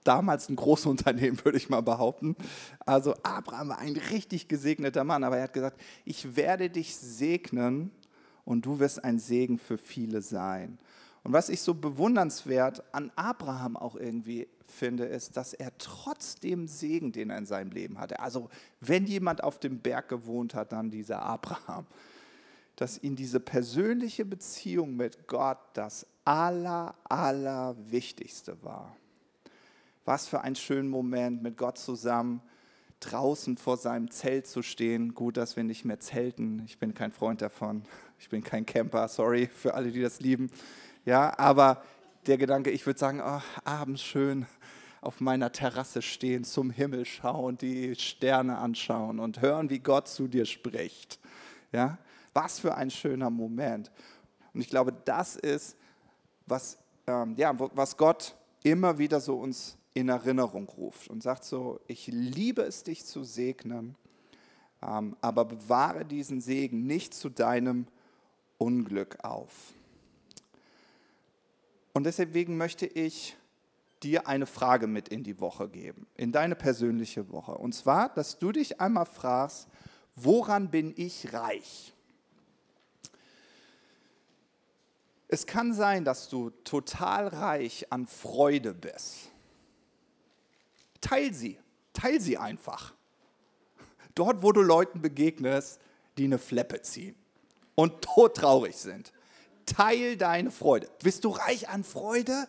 damals 0.08 0.48
ein 0.48 0.56
großes 0.56 0.86
Unternehmen, 0.94 1.38
würde 1.44 1.58
ich 1.58 1.68
mal 1.68 1.82
behaupten. 1.82 2.36
Also 2.84 3.14
Abraham 3.22 3.68
war 3.68 3.78
ein 3.78 3.96
richtig 3.96 4.48
gesegneter 4.48 5.04
Mann, 5.04 5.24
aber 5.24 5.36
er 5.36 5.44
hat 5.44 5.52
gesagt, 5.52 5.80
ich 6.04 6.36
werde 6.36 6.70
dich 6.70 6.96
segnen 6.96 7.90
und 8.44 8.66
du 8.66 8.78
wirst 8.80 9.04
ein 9.04 9.18
Segen 9.18 9.58
für 9.58 9.78
viele 9.78 10.22
sein. 10.22 10.78
Und 11.22 11.32
was 11.32 11.48
ich 11.50 11.60
so 11.60 11.74
bewundernswert 11.74 12.82
an 12.92 13.12
Abraham 13.16 13.76
auch 13.76 13.96
irgendwie 13.96 14.48
finde, 14.66 15.04
ist, 15.04 15.36
dass 15.36 15.52
er 15.52 15.76
trotzdem 15.78 16.66
Segen, 16.66 17.12
den 17.12 17.30
er 17.30 17.38
in 17.38 17.46
seinem 17.46 17.70
Leben 17.70 17.98
hatte, 17.98 18.20
also 18.20 18.48
wenn 18.80 19.06
jemand 19.06 19.44
auf 19.44 19.58
dem 19.58 19.80
Berg 19.80 20.08
gewohnt 20.08 20.54
hat, 20.54 20.72
dann 20.72 20.90
dieser 20.90 21.22
Abraham 21.22 21.86
dass 22.78 23.02
ihn 23.02 23.16
diese 23.16 23.40
persönliche 23.40 24.24
Beziehung 24.24 24.94
mit 24.94 25.26
Gott 25.26 25.58
das 25.72 26.06
aller, 26.24 26.94
allerwichtigste 27.08 28.62
war. 28.62 28.96
Was 30.08 30.26
für 30.26 30.40
ein 30.40 30.56
schöner 30.56 30.88
Moment 30.88 31.42
mit 31.42 31.58
Gott 31.58 31.76
zusammen 31.76 32.40
draußen 33.00 33.58
vor 33.58 33.76
seinem 33.76 34.10
Zelt 34.10 34.46
zu 34.46 34.62
stehen. 34.62 35.12
Gut, 35.12 35.36
dass 35.36 35.54
wir 35.54 35.64
nicht 35.64 35.84
mehr 35.84 36.00
zelten. 36.00 36.62
Ich 36.64 36.78
bin 36.78 36.94
kein 36.94 37.12
Freund 37.12 37.42
davon. 37.42 37.82
Ich 38.18 38.30
bin 38.30 38.42
kein 38.42 38.64
Camper, 38.64 39.06
sorry 39.08 39.50
für 39.54 39.74
alle, 39.74 39.90
die 39.90 40.00
das 40.00 40.20
lieben. 40.20 40.50
Ja, 41.04 41.38
aber 41.38 41.82
der 42.26 42.38
Gedanke, 42.38 42.70
ich 42.70 42.86
würde 42.86 42.98
sagen, 42.98 43.20
oh, 43.22 43.42
abends 43.64 44.00
schön 44.00 44.46
auf 45.02 45.20
meiner 45.20 45.52
Terrasse 45.52 46.00
stehen, 46.00 46.42
zum 46.42 46.70
Himmel 46.70 47.04
schauen, 47.04 47.58
die 47.58 47.94
Sterne 47.94 48.56
anschauen 48.56 49.20
und 49.20 49.42
hören, 49.42 49.68
wie 49.68 49.78
Gott 49.78 50.08
zu 50.08 50.26
dir 50.26 50.46
spricht. 50.46 51.20
Ja, 51.70 51.98
was 52.32 52.60
für 52.60 52.74
ein 52.74 52.90
schöner 52.90 53.28
Moment. 53.28 53.90
Und 54.54 54.62
ich 54.62 54.70
glaube, 54.70 54.94
das 55.04 55.36
ist, 55.36 55.76
was, 56.46 56.78
ähm, 57.06 57.34
ja, 57.36 57.52
was 57.58 57.98
Gott 57.98 58.34
immer 58.62 58.96
wieder 58.96 59.20
so 59.20 59.36
uns 59.36 59.77
in 59.94 60.08
Erinnerung 60.08 60.68
ruft 60.68 61.08
und 61.08 61.22
sagt 61.22 61.44
so, 61.44 61.80
ich 61.86 62.06
liebe 62.08 62.62
es, 62.62 62.82
dich 62.82 63.04
zu 63.04 63.24
segnen, 63.24 63.96
ähm, 64.82 65.16
aber 65.20 65.44
bewahre 65.44 66.04
diesen 66.04 66.40
Segen 66.40 66.86
nicht 66.86 67.14
zu 67.14 67.28
deinem 67.28 67.86
Unglück 68.58 69.24
auf. 69.24 69.72
Und 71.92 72.04
deswegen 72.04 72.56
möchte 72.56 72.86
ich 72.86 73.36
dir 74.02 74.28
eine 74.28 74.46
Frage 74.46 74.86
mit 74.86 75.08
in 75.08 75.24
die 75.24 75.40
Woche 75.40 75.68
geben, 75.68 76.06
in 76.14 76.30
deine 76.30 76.54
persönliche 76.54 77.30
Woche. 77.30 77.52
Und 77.52 77.74
zwar, 77.74 78.08
dass 78.10 78.38
du 78.38 78.52
dich 78.52 78.80
einmal 78.80 79.06
fragst, 79.06 79.68
woran 80.14 80.70
bin 80.70 80.92
ich 80.96 81.32
reich? 81.32 81.92
Es 85.26 85.46
kann 85.46 85.74
sein, 85.74 86.04
dass 86.04 86.28
du 86.28 86.50
total 86.64 87.28
reich 87.28 87.92
an 87.92 88.06
Freude 88.06 88.72
bist. 88.72 89.30
Teil 91.00 91.32
sie, 91.32 91.58
teil 91.92 92.20
sie 92.20 92.38
einfach. 92.38 92.94
Dort, 94.14 94.42
wo 94.42 94.52
du 94.52 94.62
Leuten 94.62 95.00
begegnest, 95.00 95.80
die 96.16 96.24
eine 96.24 96.38
Fleppe 96.38 96.82
ziehen 96.82 97.14
und 97.74 98.02
todtraurig 98.02 98.76
sind. 98.76 99.12
Teil 99.66 100.16
deine 100.16 100.50
Freude. 100.50 100.88
Bist 101.02 101.24
du 101.24 101.30
reich 101.30 101.68
an 101.68 101.84
Freude? 101.84 102.48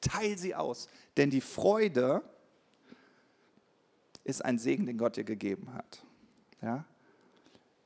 Teil 0.00 0.36
sie 0.36 0.54
aus. 0.54 0.88
Denn 1.16 1.30
die 1.30 1.40
Freude 1.40 2.22
ist 4.24 4.44
ein 4.44 4.58
Segen, 4.58 4.84
den 4.86 4.98
Gott 4.98 5.16
dir 5.16 5.24
gegeben 5.24 5.72
hat. 5.72 6.02
Ja? 6.60 6.84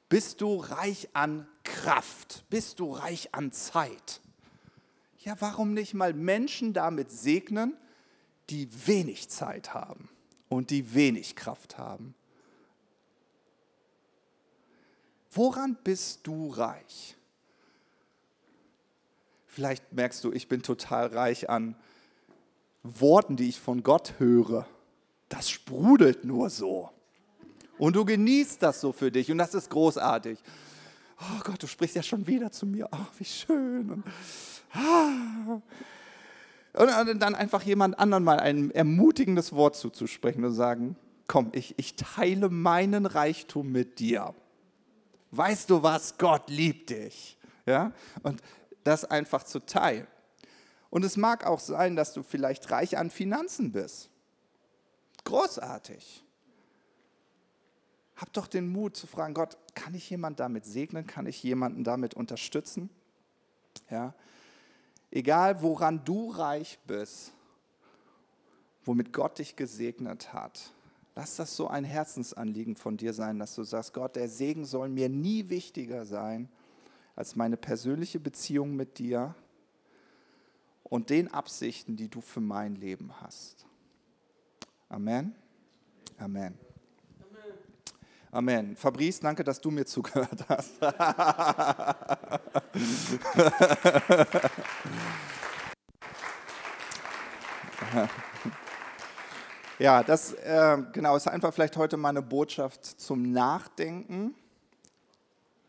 Bist 0.09 0.41
du 0.41 0.57
reich 0.57 1.09
an 1.13 1.47
Kraft? 1.63 2.45
Bist 2.51 2.81
du 2.81 2.93
reich 2.93 3.33
an 3.33 3.53
Zeit? 3.53 4.21
Ja, 5.19 5.37
warum 5.39 5.73
nicht 5.73 5.95
mal 5.95 6.13
Menschen 6.13 6.73
damit 6.73 7.13
segnen, 7.13 7.77
die 8.53 8.87
wenig 8.87 9.29
Zeit 9.31 9.75
haben 9.75 10.09
und 10.49 10.71
die 10.71 10.95
wenig 10.95 11.35
Kraft 11.35 11.79
haben? 11.79 12.15
Woran 15.33 15.77
bist 15.83 16.21
du 16.27 16.51
reich? 16.51 17.17
Vielleicht 19.47 19.93
merkst 19.93 20.23
du, 20.25 20.33
ich 20.33 20.49
bin 20.49 20.63
total 20.63 21.07
reich 21.07 21.49
an 21.49 21.75
Worten, 22.83 23.37
die 23.37 23.49
ich 23.49 23.59
von 23.59 23.83
Gott 23.83 24.15
höre. 24.19 24.67
Das 25.29 25.49
sprudelt 25.49 26.25
nur 26.25 26.51
so. 26.51 26.91
Und 27.79 27.97
du 27.97 28.05
genießt 28.05 28.63
das 28.63 28.81
so 28.81 28.93
für 28.93 29.11
dich 29.11 29.31
und 29.31 29.39
das 29.39 29.55
ist 29.55 29.71
großartig. 29.71 30.39
Oh 31.19 31.41
Gott, 31.45 31.63
du 31.63 31.67
sprichst 31.67 31.97
ja 31.97 32.03
schon 32.03 32.27
wieder 32.27 32.51
zu 32.51 32.67
mir. 32.67 32.89
Ach, 32.91 33.09
wie 33.19 33.25
schön. 33.25 33.91
Und, 33.91 34.05
ah. 34.75 35.61
Und 36.75 37.21
dann 37.21 37.35
einfach 37.35 37.63
jemand 37.63 37.99
anderen 37.99 38.25
mal 38.25 38.41
ein 38.41 38.71
ermutigendes 38.71 39.53
Wort 39.53 39.77
zuzusprechen 39.77 40.45
und 40.45 40.55
sagen, 40.55 40.97
komm, 41.27 41.51
ich, 41.53 41.79
ich 41.79 41.97
teile 41.97 42.49
meinen 42.49 43.07
Reichtum 43.07 43.71
mit 43.71 43.99
dir. 43.99 44.35
Weißt 45.31 45.71
du 45.71 45.83
was? 45.83 46.19
Gott 46.19 46.49
liebt 46.49 46.91
dich. 46.91 47.39
Ja? 47.67 47.93
Und 48.23 48.41
das 48.85 49.05
einfach 49.05 49.43
zu 49.45 49.61
teilen. 49.61 50.07
Und 50.91 51.05
es 51.05 51.17
mag 51.17 51.47
auch 51.47 51.61
sein, 51.61 51.97
dass 51.97 52.13
du 52.13 52.23
vielleicht 52.23 52.71
reich 52.71 52.99
an 52.99 53.11
Finanzen 53.11 53.73
bist. 53.73 54.11
Großartig. 55.25 56.25
Hab 58.17 58.33
doch 58.35 58.47
den 58.47 58.69
Mut 58.69 58.97
zu 58.97 59.07
fragen, 59.07 59.35
Gott, 59.35 59.57
kann 59.75 59.95
ich 59.95 60.09
jemanden 60.11 60.37
damit 60.37 60.65
segnen? 60.65 61.07
Kann 61.07 61.27
ich 61.27 61.43
jemanden 61.43 61.83
damit 61.83 62.15
unterstützen? 62.15 62.91
Ja. 63.91 64.15
Egal, 65.15 65.61
woran 65.61 66.03
du 66.07 66.31
reich 66.31 66.79
bist, 66.87 67.35
womit 68.83 69.13
Gott 69.13 69.39
dich 69.39 69.57
gesegnet 69.57 70.33
hat, 70.33 70.73
lass 71.15 71.37
das 71.37 71.55
so 71.55 71.69
ein 71.69 71.85
Herzensanliegen 71.85 72.77
von 72.77 72.97
dir 72.97 73.13
sein, 73.13 73.39
dass 73.39 73.55
du 73.55 73.63
sagst, 73.63 73.93
Gott, 73.93 74.17
der 74.17 74.31
Segen 74.31 74.65
soll 74.65 74.89
mir 74.89 75.11
nie 75.11 75.51
wichtiger 75.51 76.07
sein 76.07 76.49
als 77.15 77.37
meine 77.37 77.59
persönliche 77.59 78.21
Beziehung 78.21 78.75
mit 78.75 78.99
dir 78.99 79.35
und 80.83 81.11
den 81.11 81.29
Absichten, 81.29 81.95
die 81.95 82.09
du 82.09 82.23
für 82.23 82.41
mein 82.41 82.75
Leben 82.75 83.21
hast. 83.21 83.67
Amen. 84.89 85.35
Amen. 86.17 86.59
Amen. 88.35 88.77
Fabrice, 88.77 89.21
danke, 89.21 89.45
dass 89.45 89.61
du 89.61 89.71
mir 89.71 89.85
zugehört 89.85 90.47
hast. 90.49 90.81
ja, 99.79 100.03
das 100.03 100.33
äh, 100.33 100.79
genau 100.95 101.15
ist 101.15 101.29
einfach 101.29 101.53
vielleicht 101.53 101.77
heute 101.77 101.99
meine 101.99 102.23
Botschaft 102.23 102.87
zum 102.87 103.33
Nachdenken. 103.33 104.35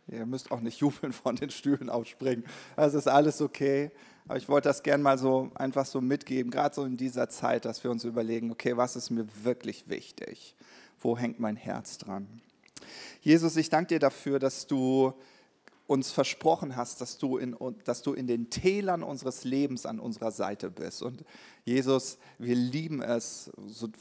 Ihr 0.08 0.26
müsst 0.26 0.50
auch 0.50 0.62
nicht 0.62 0.80
jubeln 0.80 1.12
von 1.12 1.36
den 1.36 1.50
Stühlen 1.50 1.90
aufspringen. 1.90 2.46
Das 2.78 2.94
ist 2.94 3.10
alles 3.10 3.42
okay. 3.42 3.92
Aber 4.26 4.38
ich 4.38 4.48
wollte 4.48 4.70
das 4.70 4.84
gerne 4.84 5.04
mal 5.04 5.18
so 5.18 5.52
einfach 5.56 5.86
so 5.86 6.00
mitgeben, 6.00 6.50
gerade 6.50 6.74
so 6.74 6.86
in 6.86 6.96
dieser 6.96 7.28
Zeit, 7.28 7.66
dass 7.66 7.84
wir 7.84 7.92
uns 7.92 8.06
überlegen, 8.06 8.52
okay, 8.52 8.78
was 8.78 8.96
ist 8.96 9.10
mir 9.10 9.28
wirklich 9.44 9.90
wichtig? 9.90 10.56
Wo 11.02 11.18
hängt 11.18 11.42
mein 11.42 11.58
Herz 11.58 11.98
dran? 11.98 12.42
Jesus, 13.22 13.56
ich 13.56 13.70
danke 13.70 13.96
dir 13.96 14.00
dafür, 14.00 14.40
dass 14.40 14.68
du 14.68 15.14
uns 15.86 16.12
versprochen 16.12 16.76
hast, 16.76 17.02
dass 17.02 17.18
du, 17.18 17.38
in, 17.38 17.56
dass 17.84 18.02
du 18.02 18.14
in 18.14 18.26
den 18.26 18.50
Tälern 18.50 19.04
unseres 19.04 19.44
Lebens 19.44 19.86
an 19.86 20.00
unserer 20.00 20.32
Seite 20.32 20.72
bist. 20.72 21.02
Und 21.02 21.26
Jesus, 21.66 22.18
wir 22.40 22.56
lieben 22.56 23.02
es, 23.02 23.52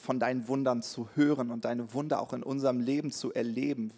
von 0.00 0.20
deinen 0.20 0.46
Wundern 0.48 0.82
zu 0.82 1.08
hören 1.14 1.50
und 1.50 1.64
deine 1.64 1.92
Wunder 1.92 2.20
auch 2.20 2.32
in 2.32 2.42
unserem 2.42 2.80
Leben 2.80 3.10
zu 3.10 3.32
erleben 3.32 3.92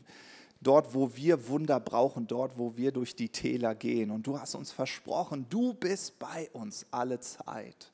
dort, 0.64 0.94
wo 0.94 1.14
wir 1.14 1.48
Wunder 1.48 1.78
brauchen, 1.78 2.26
dort, 2.26 2.58
wo 2.58 2.76
wir 2.76 2.90
durch 2.90 3.14
die 3.14 3.28
Täler 3.28 3.74
gehen. 3.74 4.10
Und 4.10 4.26
du 4.26 4.40
hast 4.40 4.54
uns 4.54 4.72
versprochen, 4.72 5.46
du 5.48 5.74
bist 5.74 6.18
bei 6.18 6.48
uns 6.52 6.86
alle 6.90 7.20
Zeit. 7.20 7.92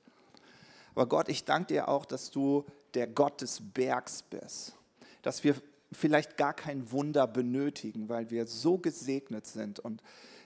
Aber 0.95 1.07
Gott, 1.07 1.29
ich 1.29 1.45
danke 1.45 1.75
dir 1.75 1.89
auch, 1.89 2.05
dass 2.05 2.31
du 2.31 2.65
der 2.95 3.07
Gott 3.07 3.41
des 3.41 3.61
Bergs 3.61 4.23
bist. 4.23 4.75
Dass 5.23 5.45
wir 5.45 5.57
vielleicht 5.93 6.37
gar 6.37 6.55
kein 6.55 6.91
Wunder 6.93 7.27
benötigen, 7.27 8.09
weil 8.09 8.31
wir 8.31 8.47
so 8.47 8.79
gesegnet 8.79 9.47
sind 9.47 9.79
und 9.79 10.03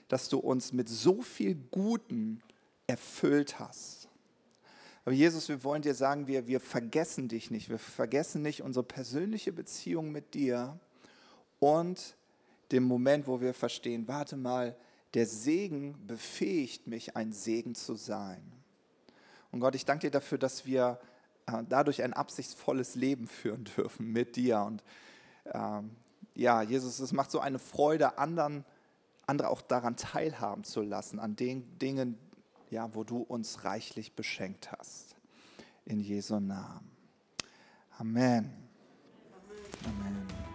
dass 0.07 0.29
du 0.29 0.39
uns 0.39 0.73
mit 0.73 0.89
so 0.89 1.21
viel 1.21 1.55
Guten 1.71 2.41
erfüllt 2.87 3.59
hast. 3.59 4.07
Aber 5.03 5.13
Jesus, 5.13 5.49
wir 5.49 5.63
wollen 5.63 5.83
dir 5.83 5.93
sagen, 5.93 6.27
wir, 6.27 6.47
wir 6.47 6.59
vergessen 6.59 7.27
dich 7.27 7.51
nicht. 7.51 7.69
Wir 7.69 7.77
vergessen 7.77 8.41
nicht 8.41 8.63
unsere 8.63 8.83
persönliche 8.83 9.51
Beziehung 9.51 10.11
mit 10.11 10.33
dir 10.33 10.79
und 11.59 12.15
dem 12.71 12.83
Moment, 12.83 13.27
wo 13.27 13.39
wir 13.39 13.53
verstehen, 13.53 14.07
warte 14.07 14.35
mal, 14.35 14.75
der 15.13 15.27
Segen 15.27 15.95
befähigt 16.07 16.87
mich, 16.87 17.15
ein 17.15 17.31
Segen 17.31 17.75
zu 17.75 17.95
sein. 17.95 18.41
Und 19.51 19.59
Gott, 19.59 19.75
ich 19.75 19.85
danke 19.85 20.07
dir 20.07 20.11
dafür, 20.11 20.37
dass 20.37 20.65
wir 20.65 20.99
äh, 21.45 21.63
dadurch 21.69 22.03
ein 22.03 22.13
absichtsvolles 22.13 22.95
Leben 22.95 23.27
führen 23.27 23.63
dürfen 23.77 24.11
mit 24.11 24.35
dir. 24.35 24.61
Und 24.61 24.83
ähm, 25.53 25.91
ja, 26.33 26.61
Jesus, 26.61 26.99
es 26.99 27.11
macht 27.13 27.31
so 27.31 27.39
eine 27.39 27.59
Freude, 27.59 28.17
anderen, 28.17 28.65
andere 29.25 29.49
auch 29.49 29.61
daran 29.61 29.95
teilhaben 29.95 30.63
zu 30.63 30.81
lassen, 30.81 31.19
an 31.19 31.35
den 31.35 31.77
Dingen, 31.79 32.17
ja, 32.69 32.93
wo 32.93 33.03
du 33.03 33.17
uns 33.21 33.63
reichlich 33.63 34.15
beschenkt 34.15 34.71
hast. 34.71 35.15
In 35.85 35.99
Jesu 35.99 36.39
Namen. 36.39 36.91
Amen. 37.97 38.51
Amen. 39.85 40.54